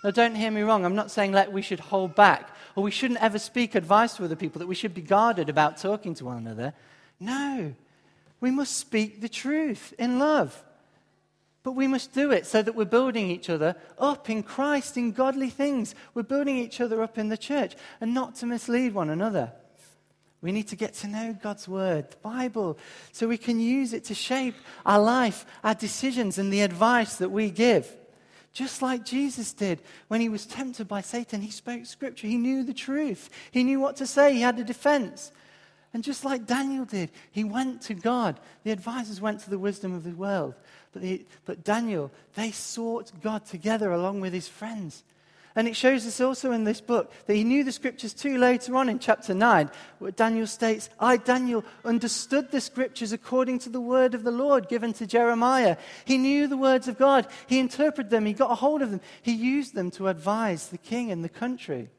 Now, 0.03 0.11
don't 0.11 0.35
hear 0.35 0.51
me 0.51 0.61
wrong. 0.61 0.83
I'm 0.83 0.95
not 0.95 1.11
saying 1.11 1.33
that 1.33 1.51
we 1.51 1.61
should 1.61 1.79
hold 1.79 2.15
back 2.15 2.49
or 2.75 2.83
we 2.83 2.91
shouldn't 2.91 3.21
ever 3.21 3.37
speak 3.37 3.75
advice 3.75 4.15
to 4.15 4.25
other 4.25 4.35
people, 4.35 4.59
that 4.59 4.67
we 4.67 4.75
should 4.75 4.93
be 4.93 5.01
guarded 5.01 5.49
about 5.49 5.77
talking 5.77 6.15
to 6.15 6.25
one 6.25 6.37
another. 6.37 6.73
No. 7.19 7.73
We 8.39 8.51
must 8.51 8.77
speak 8.77 9.21
the 9.21 9.29
truth 9.29 9.93
in 9.99 10.17
love. 10.17 10.63
But 11.63 11.73
we 11.73 11.87
must 11.87 12.13
do 12.13 12.31
it 12.31 12.47
so 12.47 12.63
that 12.63 12.73
we're 12.73 12.85
building 12.85 13.29
each 13.29 13.49
other 13.49 13.75
up 13.99 14.29
in 14.29 14.41
Christ, 14.41 14.97
in 14.97 15.11
godly 15.11 15.49
things. 15.51 15.93
We're 16.15 16.23
building 16.23 16.57
each 16.57 16.81
other 16.81 17.03
up 17.03 17.19
in 17.19 17.29
the 17.29 17.37
church 17.37 17.75
and 17.99 18.15
not 18.15 18.35
to 18.37 18.47
mislead 18.47 18.95
one 18.95 19.11
another. 19.11 19.51
We 20.41 20.51
need 20.51 20.69
to 20.69 20.75
get 20.75 20.95
to 20.95 21.07
know 21.07 21.37
God's 21.39 21.67
Word, 21.67 22.09
the 22.09 22.17
Bible, 22.17 22.79
so 23.11 23.27
we 23.27 23.37
can 23.37 23.59
use 23.59 23.93
it 23.93 24.05
to 24.05 24.15
shape 24.15 24.55
our 24.87 24.99
life, 24.99 25.45
our 25.63 25.75
decisions, 25.75 26.39
and 26.39 26.51
the 26.51 26.61
advice 26.61 27.17
that 27.17 27.29
we 27.29 27.51
give. 27.51 27.95
Just 28.53 28.81
like 28.81 29.05
Jesus 29.05 29.53
did 29.53 29.79
when 30.09 30.19
he 30.19 30.27
was 30.27 30.45
tempted 30.45 30.87
by 30.87 31.01
Satan, 31.01 31.41
he 31.41 31.51
spoke 31.51 31.85
scripture. 31.85 32.27
He 32.27 32.37
knew 32.37 32.63
the 32.63 32.73
truth. 32.73 33.29
He 33.51 33.63
knew 33.63 33.79
what 33.79 33.95
to 33.97 34.05
say. 34.05 34.33
He 34.33 34.41
had 34.41 34.59
a 34.59 34.63
defense. 34.63 35.31
And 35.93 36.03
just 36.03 36.23
like 36.23 36.45
Daniel 36.45 36.85
did, 36.85 37.11
he 37.31 37.43
went 37.43 37.81
to 37.83 37.93
God. 37.93 38.39
The 38.63 38.71
advisors 38.71 39.21
went 39.21 39.41
to 39.41 39.49
the 39.49 39.59
wisdom 39.59 39.93
of 39.93 40.03
the 40.03 40.11
world. 40.11 40.53
But, 40.93 41.01
the, 41.01 41.25
but 41.45 41.63
Daniel, 41.63 42.11
they 42.35 42.51
sought 42.51 43.11
God 43.21 43.45
together 43.45 43.91
along 43.91 44.21
with 44.21 44.33
his 44.33 44.47
friends. 44.47 45.03
And 45.55 45.67
it 45.67 45.75
shows 45.75 46.07
us 46.07 46.21
also 46.21 46.53
in 46.53 46.63
this 46.63 46.79
book 46.79 47.11
that 47.25 47.35
he 47.35 47.43
knew 47.43 47.63
the 47.63 47.73
scriptures 47.73 48.13
too 48.13 48.37
later 48.37 48.75
on 48.77 48.87
in 48.87 48.99
chapter 48.99 49.33
9, 49.33 49.69
where 49.99 50.11
Daniel 50.11 50.47
states, 50.47 50.89
I, 50.97 51.17
Daniel, 51.17 51.65
understood 51.83 52.51
the 52.51 52.61
scriptures 52.61 53.11
according 53.11 53.59
to 53.59 53.69
the 53.69 53.81
word 53.81 54.15
of 54.15 54.23
the 54.23 54.31
Lord 54.31 54.69
given 54.69 54.93
to 54.93 55.05
Jeremiah. 55.05 55.75
He 56.05 56.17
knew 56.17 56.47
the 56.47 56.55
words 56.55 56.87
of 56.87 56.97
God. 56.97 57.27
He 57.47 57.59
interpreted 57.59 58.09
them. 58.09 58.25
He 58.25 58.33
got 58.33 58.51
a 58.51 58.55
hold 58.55 58.81
of 58.81 58.91
them. 58.91 59.01
He 59.21 59.33
used 59.33 59.75
them 59.75 59.91
to 59.91 60.07
advise 60.07 60.69
the 60.69 60.77
king 60.77 61.11
and 61.11 61.21
the 61.23 61.29
country. 61.29 61.89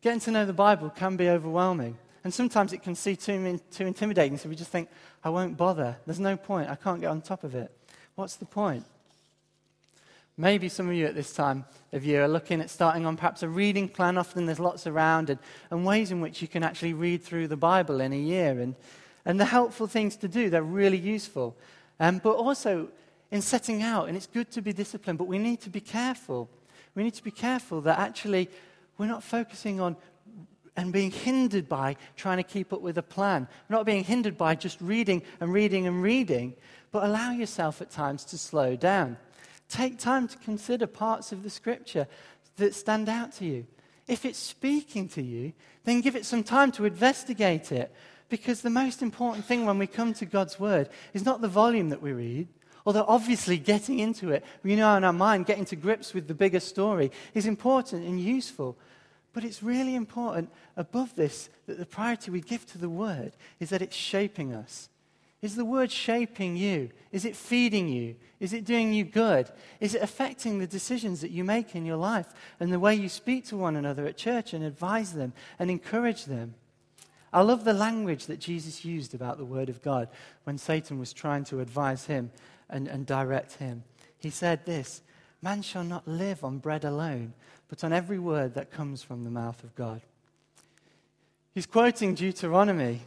Getting 0.00 0.20
to 0.20 0.30
know 0.30 0.46
the 0.46 0.52
Bible 0.52 0.90
can 0.90 1.16
be 1.16 1.28
overwhelming. 1.28 1.98
And 2.22 2.32
sometimes 2.32 2.72
it 2.72 2.84
can 2.84 2.94
seem 2.94 3.16
too, 3.16 3.60
too 3.72 3.86
intimidating, 3.86 4.38
so 4.38 4.48
we 4.48 4.54
just 4.54 4.70
think, 4.70 4.88
I 5.24 5.30
won't 5.30 5.56
bother. 5.56 5.96
There's 6.06 6.20
no 6.20 6.36
point. 6.36 6.70
I 6.70 6.76
can't 6.76 7.00
get 7.00 7.08
on 7.08 7.20
top 7.20 7.42
of 7.42 7.56
it. 7.56 7.76
What's 8.14 8.36
the 8.36 8.44
point? 8.44 8.84
Maybe 10.42 10.68
some 10.68 10.88
of 10.88 10.94
you 10.96 11.06
at 11.06 11.14
this 11.14 11.32
time 11.32 11.64
of 11.92 12.04
year 12.04 12.24
are 12.24 12.28
looking 12.28 12.60
at 12.60 12.68
starting 12.68 13.06
on 13.06 13.16
perhaps 13.16 13.44
a 13.44 13.48
reading 13.48 13.88
plan. 13.88 14.18
Often 14.18 14.46
there's 14.46 14.58
lots 14.58 14.88
around, 14.88 15.30
and, 15.30 15.38
and 15.70 15.86
ways 15.86 16.10
in 16.10 16.20
which 16.20 16.42
you 16.42 16.48
can 16.48 16.64
actually 16.64 16.94
read 16.94 17.22
through 17.22 17.46
the 17.46 17.56
Bible 17.56 18.00
in 18.00 18.12
a 18.12 18.18
year. 18.18 18.58
And, 18.58 18.74
and 19.24 19.38
the 19.38 19.44
helpful 19.44 19.86
things 19.86 20.16
to 20.16 20.26
do, 20.26 20.50
they're 20.50 20.64
really 20.64 20.98
useful. 20.98 21.56
Um, 22.00 22.18
but 22.18 22.32
also 22.32 22.88
in 23.30 23.40
setting 23.40 23.84
out, 23.84 24.08
and 24.08 24.16
it's 24.16 24.26
good 24.26 24.50
to 24.50 24.60
be 24.60 24.72
disciplined, 24.72 25.16
but 25.16 25.28
we 25.28 25.38
need 25.38 25.60
to 25.60 25.70
be 25.70 25.80
careful. 25.80 26.50
We 26.96 27.04
need 27.04 27.14
to 27.14 27.22
be 27.22 27.30
careful 27.30 27.80
that 27.82 28.00
actually 28.00 28.50
we're 28.98 29.06
not 29.06 29.22
focusing 29.22 29.80
on 29.80 29.94
and 30.76 30.92
being 30.92 31.12
hindered 31.12 31.68
by 31.68 31.94
trying 32.16 32.38
to 32.38 32.42
keep 32.42 32.72
up 32.72 32.80
with 32.80 32.98
a 32.98 33.02
plan. 33.04 33.46
We're 33.68 33.76
not 33.76 33.86
being 33.86 34.02
hindered 34.02 34.36
by 34.36 34.56
just 34.56 34.80
reading 34.80 35.22
and 35.38 35.52
reading 35.52 35.86
and 35.86 36.02
reading, 36.02 36.54
but 36.90 37.04
allow 37.04 37.30
yourself 37.30 37.80
at 37.80 37.92
times 37.92 38.24
to 38.24 38.38
slow 38.38 38.74
down. 38.74 39.18
Take 39.72 39.98
time 39.98 40.28
to 40.28 40.36
consider 40.36 40.86
parts 40.86 41.32
of 41.32 41.42
the 41.42 41.50
scripture 41.50 42.06
that 42.56 42.74
stand 42.74 43.08
out 43.08 43.32
to 43.36 43.46
you. 43.46 43.66
If 44.06 44.26
it's 44.26 44.38
speaking 44.38 45.08
to 45.10 45.22
you, 45.22 45.54
then 45.84 46.02
give 46.02 46.14
it 46.14 46.26
some 46.26 46.44
time 46.44 46.70
to 46.72 46.84
investigate 46.84 47.72
it 47.72 47.90
Because 48.32 48.62
the 48.62 48.70
most 48.70 49.02
important 49.02 49.44
thing 49.44 49.66
when 49.66 49.76
we 49.76 49.86
come 49.86 50.14
to 50.14 50.24
God's 50.24 50.58
word 50.58 50.88
is 51.12 51.22
not 51.22 51.42
the 51.42 51.48
volume 51.48 51.90
that 51.90 52.00
we 52.00 52.14
read, 52.14 52.48
although 52.86 53.04
obviously 53.06 53.58
getting 53.58 53.98
into 53.98 54.30
it, 54.30 54.42
you 54.64 54.74
know, 54.74 54.96
in 54.96 55.04
our 55.04 55.12
mind, 55.12 55.44
getting 55.44 55.66
to 55.66 55.76
grips 55.76 56.14
with 56.14 56.28
the 56.28 56.34
bigger 56.34 56.58
story 56.58 57.12
is 57.34 57.44
important 57.44 58.06
and 58.06 58.18
useful. 58.18 58.78
But 59.34 59.44
it's 59.44 59.62
really 59.62 59.94
important 59.94 60.48
above 60.78 61.14
this 61.14 61.50
that 61.66 61.78
the 61.78 61.84
priority 61.84 62.30
we 62.30 62.40
give 62.40 62.64
to 62.68 62.78
the 62.78 62.88
word 62.88 63.32
is 63.60 63.68
that 63.68 63.82
it's 63.82 63.94
shaping 63.94 64.54
us. 64.54 64.88
Is 65.42 65.56
the 65.56 65.64
word 65.64 65.90
shaping 65.90 66.56
you? 66.56 66.90
Is 67.10 67.24
it 67.24 67.34
feeding 67.34 67.88
you? 67.88 68.14
Is 68.38 68.52
it 68.52 68.64
doing 68.64 68.92
you 68.92 69.04
good? 69.04 69.50
Is 69.80 69.94
it 69.94 70.02
affecting 70.02 70.58
the 70.58 70.68
decisions 70.68 71.20
that 71.20 71.32
you 71.32 71.42
make 71.42 71.74
in 71.74 71.84
your 71.84 71.96
life 71.96 72.28
and 72.60 72.72
the 72.72 72.78
way 72.78 72.94
you 72.94 73.08
speak 73.08 73.44
to 73.46 73.56
one 73.56 73.74
another 73.74 74.06
at 74.06 74.16
church 74.16 74.54
and 74.54 74.64
advise 74.64 75.12
them 75.12 75.32
and 75.58 75.68
encourage 75.68 76.26
them? 76.26 76.54
I 77.32 77.40
love 77.40 77.64
the 77.64 77.72
language 77.72 78.26
that 78.26 78.38
Jesus 78.38 78.84
used 78.84 79.14
about 79.14 79.38
the 79.38 79.44
Word 79.44 79.68
of 79.68 79.82
God 79.82 80.08
when 80.44 80.58
Satan 80.58 80.98
was 81.00 81.12
trying 81.12 81.44
to 81.44 81.60
advise 81.60 82.06
him 82.06 82.30
and, 82.70 82.86
and 82.86 83.04
direct 83.04 83.54
him. 83.54 83.82
He 84.18 84.30
said 84.30 84.64
this 84.64 85.02
Man 85.40 85.62
shall 85.62 85.84
not 85.84 86.06
live 86.06 86.44
on 86.44 86.58
bread 86.58 86.84
alone, 86.84 87.32
but 87.68 87.82
on 87.82 87.92
every 87.92 88.18
word 88.18 88.54
that 88.54 88.70
comes 88.70 89.02
from 89.02 89.24
the 89.24 89.30
mouth 89.30 89.64
of 89.64 89.74
God. 89.74 90.02
He's 91.52 91.66
quoting 91.66 92.14
Deuteronomy, 92.14 93.00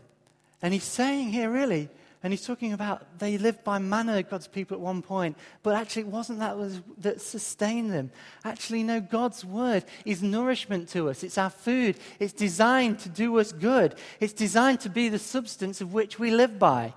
and 0.62 0.74
he's 0.74 0.84
saying 0.84 1.30
here, 1.30 1.50
really, 1.50 1.90
and 2.26 2.34
he's 2.34 2.44
talking 2.44 2.74
about 2.74 3.20
they 3.20 3.38
lived 3.38 3.64
by 3.64 3.78
manna, 3.78 4.24
God's 4.24 4.48
people, 4.48 4.74
at 4.74 4.82
one 4.82 5.04
point. 5.04 5.38
But 5.62 5.76
actually, 5.76 6.02
it 6.02 6.08
wasn't 6.08 6.40
that 6.40 6.58
was, 6.58 6.82
that 6.98 7.22
sustained 7.22 7.92
them. 7.92 8.10
Actually, 8.44 8.82
no, 8.82 9.00
God's 9.00 9.46
word 9.46 9.86
is 10.06 10.24
nourishment 10.24 10.90
to 10.90 11.08
us. 11.10 11.22
It's 11.22 11.38
our 11.38 11.52
food. 11.52 12.00
It's 12.20 12.34
designed 12.34 12.98
to 13.02 13.10
do 13.10 13.38
us 13.38 13.52
good. 13.52 13.94
It's 14.20 14.34
designed 14.34 14.80
to 14.80 14.90
be 14.90 15.08
the 15.08 15.20
substance 15.20 15.82
of 15.82 15.94
which 15.94 16.18
we 16.18 16.32
live 16.32 16.58
by. 16.58 16.96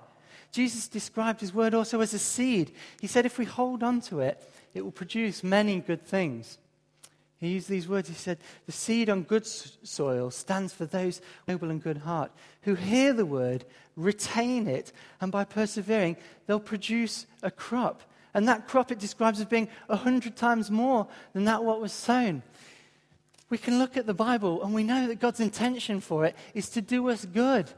Jesus 0.51 0.87
described 0.87 1.41
his 1.41 1.53
word 1.53 1.75
also 1.75 2.01
as 2.01 2.15
a 2.15 2.19
seed. 2.19 2.71
He 2.99 3.05
said 3.05 3.27
if 3.27 3.37
we 3.37 3.45
hold 3.45 3.83
on 3.83 4.01
to 4.01 4.21
it, 4.21 4.41
it 4.73 4.81
will 4.81 4.91
produce 4.91 5.43
many 5.43 5.79
good 5.79 6.07
things. 6.07 6.57
He 7.39 7.49
used 7.49 7.69
these 7.69 7.87
words. 7.87 8.09
He 8.09 8.15
said, 8.15 8.37
The 8.65 8.71
seed 8.71 9.09
on 9.09 9.23
good 9.23 9.45
soil 9.45 10.29
stands 10.29 10.73
for 10.73 10.85
those 10.85 11.21
noble 11.47 11.69
and 11.69 11.81
good 11.81 11.99
heart 11.99 12.31
who 12.63 12.75
hear 12.75 13.13
the 13.13 13.25
word, 13.25 13.63
retain 13.95 14.67
it, 14.67 14.91
and 15.21 15.31
by 15.31 15.45
persevering, 15.45 16.17
they'll 16.45 16.59
produce 16.59 17.25
a 17.41 17.49
crop. 17.49 18.01
And 18.33 18.47
that 18.47 18.67
crop 18.67 18.91
it 18.91 18.99
describes 18.99 19.39
as 19.39 19.45
being 19.45 19.69
a 19.87 19.95
hundred 19.95 20.35
times 20.35 20.69
more 20.69 21.07
than 21.33 21.45
that 21.45 21.63
what 21.63 21.81
was 21.81 21.93
sown. 21.93 22.43
We 23.49 23.57
can 23.57 23.79
look 23.79 23.97
at 23.97 24.05
the 24.05 24.13
Bible 24.13 24.61
and 24.63 24.73
we 24.73 24.83
know 24.83 25.07
that 25.07 25.19
God's 25.19 25.39
intention 25.39 26.01
for 26.01 26.25
it 26.25 26.35
is 26.53 26.69
to 26.69 26.81
do 26.81 27.09
us 27.09 27.25
good. 27.25 27.69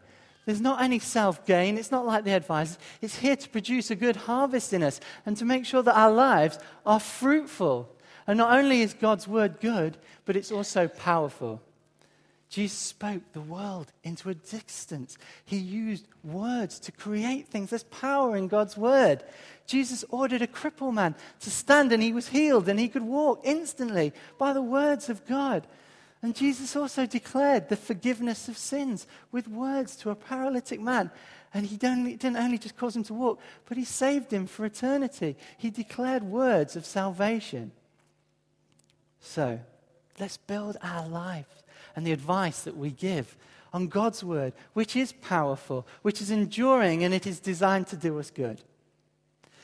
There's 0.45 0.59
not 0.59 0.81
any 0.81 0.99
self 0.99 1.45
gain. 1.45 1.77
It's 1.77 1.91
not 1.91 2.05
like 2.05 2.23
the 2.23 2.33
advice. 2.33 2.77
It's 3.01 3.17
here 3.17 3.35
to 3.35 3.49
produce 3.49 3.91
a 3.91 3.95
good 3.95 4.15
harvest 4.15 4.73
in 4.73 4.83
us 4.83 4.99
and 5.25 5.37
to 5.37 5.45
make 5.45 5.65
sure 5.65 5.83
that 5.83 5.97
our 5.97 6.11
lives 6.11 6.57
are 6.85 6.99
fruitful. 6.99 7.89
And 8.27 8.37
not 8.37 8.57
only 8.57 8.81
is 8.81 8.93
God's 8.93 9.27
word 9.27 9.59
good, 9.59 9.97
but 10.25 10.35
it's 10.35 10.51
also 10.51 10.87
powerful. 10.87 11.61
Jesus 12.49 12.77
spoke 12.77 13.21
the 13.31 13.39
world 13.39 13.93
into 14.03 14.29
existence. 14.29 15.17
He 15.45 15.57
used 15.57 16.05
words 16.21 16.79
to 16.79 16.91
create 16.91 17.47
things. 17.47 17.69
There's 17.69 17.83
power 17.83 18.35
in 18.35 18.49
God's 18.49 18.75
word. 18.75 19.23
Jesus 19.67 20.03
ordered 20.09 20.41
a 20.41 20.47
crippled 20.47 20.95
man 20.95 21.15
to 21.39 21.49
stand 21.49 21.93
and 21.93 22.03
he 22.03 22.11
was 22.11 22.27
healed 22.27 22.67
and 22.67 22.77
he 22.77 22.89
could 22.89 23.03
walk 23.03 23.39
instantly 23.45 24.11
by 24.37 24.51
the 24.51 24.61
words 24.61 25.07
of 25.07 25.25
God. 25.25 25.65
And 26.21 26.35
Jesus 26.35 26.75
also 26.75 27.05
declared 27.05 27.69
the 27.69 27.77
forgiveness 27.77 28.49
of 28.49 28.57
sins 28.57 29.07
with 29.31 29.47
words 29.47 29.95
to 29.97 30.09
a 30.09 30.15
paralytic 30.15 30.81
man. 30.81 31.09
And 31.53 31.65
he 31.65 31.77
didn't 31.77 32.35
only 32.35 32.57
just 32.57 32.75
cause 32.77 32.97
him 32.97 33.03
to 33.05 33.13
walk, 33.13 33.39
but 33.65 33.77
he 33.77 33.85
saved 33.85 34.31
him 34.31 34.45
for 34.45 34.65
eternity. 34.65 35.37
He 35.57 35.69
declared 35.69 36.23
words 36.23 36.75
of 36.75 36.85
salvation. 36.85 37.71
So, 39.21 39.59
let's 40.19 40.37
build 40.37 40.77
our 40.81 41.07
life 41.07 41.63
and 41.95 42.05
the 42.05 42.11
advice 42.11 42.63
that 42.63 42.75
we 42.75 42.91
give 42.91 43.37
on 43.73 43.87
God's 43.87 44.23
word, 44.23 44.53
which 44.73 44.95
is 44.95 45.13
powerful, 45.13 45.87
which 46.01 46.21
is 46.21 46.31
enduring, 46.31 47.03
and 47.03 47.13
it 47.13 47.25
is 47.25 47.39
designed 47.39 47.87
to 47.87 47.95
do 47.95 48.19
us 48.19 48.29
good. 48.29 48.61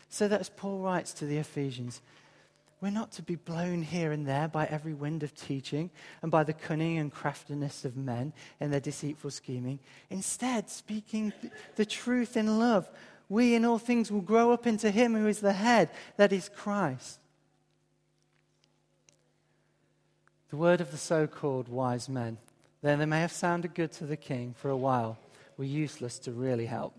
So 0.09 0.27
that 0.27 0.39
as 0.39 0.49
Paul 0.49 0.79
writes 0.79 1.11
to 1.13 1.25
the 1.25 1.37
Ephesians, 1.37 2.01
we're 2.79 2.91
not 2.91 3.11
to 3.13 3.23
be 3.23 3.35
blown 3.35 3.81
here 3.81 4.11
and 4.11 4.25
there 4.25 4.47
by 4.47 4.67
every 4.67 4.93
wind 4.93 5.23
of 5.23 5.33
teaching 5.33 5.89
and 6.21 6.31
by 6.31 6.43
the 6.43 6.53
cunning 6.53 6.99
and 6.99 7.11
craftiness 7.11 7.83
of 7.83 7.97
men 7.97 8.33
and 8.59 8.71
their 8.71 8.79
deceitful 8.79 9.31
scheming. 9.31 9.79
Instead, 10.09 10.69
speaking 10.69 11.33
the 11.75 11.85
truth 11.85 12.37
in 12.37 12.59
love, 12.59 12.87
we 13.29 13.55
in 13.55 13.65
all 13.65 13.79
things 13.79 14.11
will 14.11 14.21
grow 14.21 14.51
up 14.51 14.67
into 14.67 14.91
Him 14.91 15.15
who 15.15 15.27
is 15.27 15.39
the 15.39 15.53
head, 15.53 15.89
that 16.17 16.31
is 16.31 16.49
Christ. 16.49 17.19
The 20.49 20.57
word 20.57 20.79
of 20.79 20.91
the 20.91 20.97
so 20.97 21.27
called 21.27 21.67
wise 21.67 22.07
men, 22.07 22.37
though 22.81 22.95
they 22.95 23.05
may 23.05 23.19
have 23.19 23.31
sounded 23.31 23.75
good 23.75 23.91
to 23.93 24.05
the 24.05 24.15
king 24.15 24.55
for 24.57 24.69
a 24.69 24.77
while, 24.77 25.17
were 25.57 25.65
useless 25.65 26.19
to 26.19 26.31
really 26.31 26.67
help. 26.67 26.93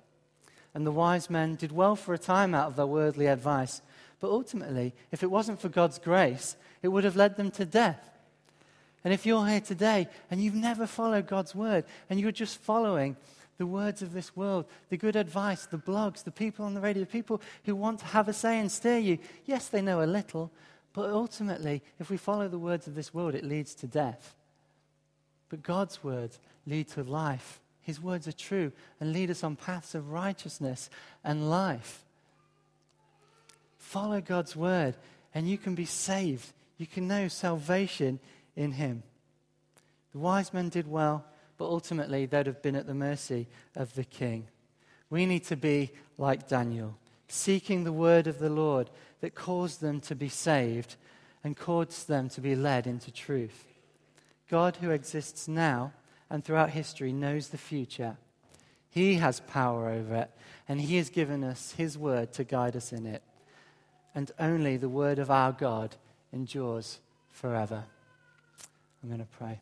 And 0.74 0.86
the 0.86 0.92
wise 0.92 1.30
men 1.30 1.54
did 1.54 1.72
well 1.72 1.96
for 1.96 2.12
a 2.12 2.18
time 2.18 2.54
out 2.54 2.68
of 2.68 2.76
their 2.76 2.86
worldly 2.86 3.26
advice, 3.26 3.80
but 4.20 4.30
ultimately, 4.30 4.92
if 5.12 5.22
it 5.22 5.30
wasn't 5.30 5.60
for 5.60 5.68
God's 5.68 5.98
grace, 5.98 6.56
it 6.82 6.88
would 6.88 7.04
have 7.04 7.16
led 7.16 7.36
them 7.36 7.50
to 7.52 7.64
death. 7.64 8.10
And 9.04 9.14
if 9.14 9.24
you're 9.24 9.46
here 9.46 9.60
today 9.60 10.08
and 10.30 10.42
you've 10.42 10.54
never 10.54 10.86
followed 10.86 11.26
God's 11.26 11.54
word 11.54 11.84
and 12.10 12.20
you're 12.20 12.32
just 12.32 12.58
following 12.58 13.16
the 13.56 13.66
words 13.66 14.02
of 14.02 14.12
this 14.12 14.36
world, 14.36 14.66
the 14.90 14.96
good 14.96 15.16
advice, 15.16 15.66
the 15.66 15.78
blogs, 15.78 16.24
the 16.24 16.30
people 16.30 16.64
on 16.64 16.74
the 16.74 16.80
radio, 16.80 17.04
the 17.04 17.06
people 17.06 17.40
who 17.64 17.74
want 17.74 18.00
to 18.00 18.06
have 18.06 18.28
a 18.28 18.32
say 18.32 18.58
and 18.58 18.70
steer 18.70 18.98
you, 18.98 19.18
yes, 19.46 19.68
they 19.68 19.82
know 19.82 20.02
a 20.02 20.04
little, 20.04 20.50
but 20.92 21.10
ultimately, 21.10 21.82
if 21.98 22.10
we 22.10 22.16
follow 22.16 22.48
the 22.48 22.58
words 22.58 22.86
of 22.86 22.94
this 22.94 23.12
world, 23.12 23.34
it 23.34 23.44
leads 23.44 23.74
to 23.76 23.86
death. 23.86 24.34
But 25.48 25.62
God's 25.62 26.02
words 26.02 26.38
lead 26.66 26.88
to 26.88 27.02
life. 27.02 27.60
His 27.80 28.00
words 28.00 28.28
are 28.28 28.32
true 28.32 28.72
and 29.00 29.12
lead 29.12 29.30
us 29.30 29.42
on 29.42 29.56
paths 29.56 29.94
of 29.94 30.10
righteousness 30.10 30.90
and 31.24 31.50
life. 31.50 32.04
Follow 33.78 34.20
God's 34.20 34.54
word, 34.54 34.96
and 35.34 35.48
you 35.48 35.56
can 35.56 35.74
be 35.74 35.86
saved. 35.86 36.52
You 36.76 36.86
can 36.86 37.08
know 37.08 37.28
salvation 37.28 38.20
in 38.56 38.72
Him. 38.72 39.02
The 40.12 40.18
wise 40.18 40.52
men 40.52 40.68
did 40.68 40.86
well, 40.86 41.24
but 41.56 41.66
ultimately 41.66 42.26
they'd 42.26 42.46
have 42.46 42.62
been 42.62 42.76
at 42.76 42.86
the 42.86 42.94
mercy 42.94 43.46
of 43.74 43.94
the 43.94 44.04
king. 44.04 44.46
We 45.10 45.24
need 45.24 45.44
to 45.44 45.56
be 45.56 45.90
like 46.18 46.48
Daniel, 46.48 46.96
seeking 47.28 47.84
the 47.84 47.92
word 47.92 48.26
of 48.26 48.38
the 48.38 48.50
Lord 48.50 48.90
that 49.20 49.34
caused 49.34 49.80
them 49.80 50.00
to 50.02 50.14
be 50.14 50.28
saved 50.28 50.96
and 51.44 51.56
caused 51.56 52.08
them 52.08 52.28
to 52.30 52.40
be 52.40 52.54
led 52.54 52.86
into 52.86 53.10
truth. 53.10 53.64
God, 54.50 54.76
who 54.76 54.90
exists 54.90 55.48
now 55.48 55.92
and 56.30 56.44
throughout 56.44 56.70
history, 56.70 57.12
knows 57.12 57.48
the 57.48 57.58
future. 57.58 58.16
He 58.90 59.14
has 59.14 59.40
power 59.40 59.88
over 59.88 60.14
it, 60.16 60.30
and 60.68 60.80
He 60.80 60.96
has 60.96 61.10
given 61.10 61.44
us 61.44 61.72
His 61.72 61.98
word 61.98 62.32
to 62.34 62.44
guide 62.44 62.76
us 62.76 62.92
in 62.92 63.06
it. 63.06 63.22
And 64.14 64.32
only 64.38 64.76
the 64.76 64.88
word 64.88 65.18
of 65.18 65.30
our 65.30 65.52
God 65.52 65.96
endures 66.32 66.98
forever. 67.30 67.84
I'm 69.02 69.08
going 69.08 69.20
to 69.20 69.26
pray. 69.26 69.60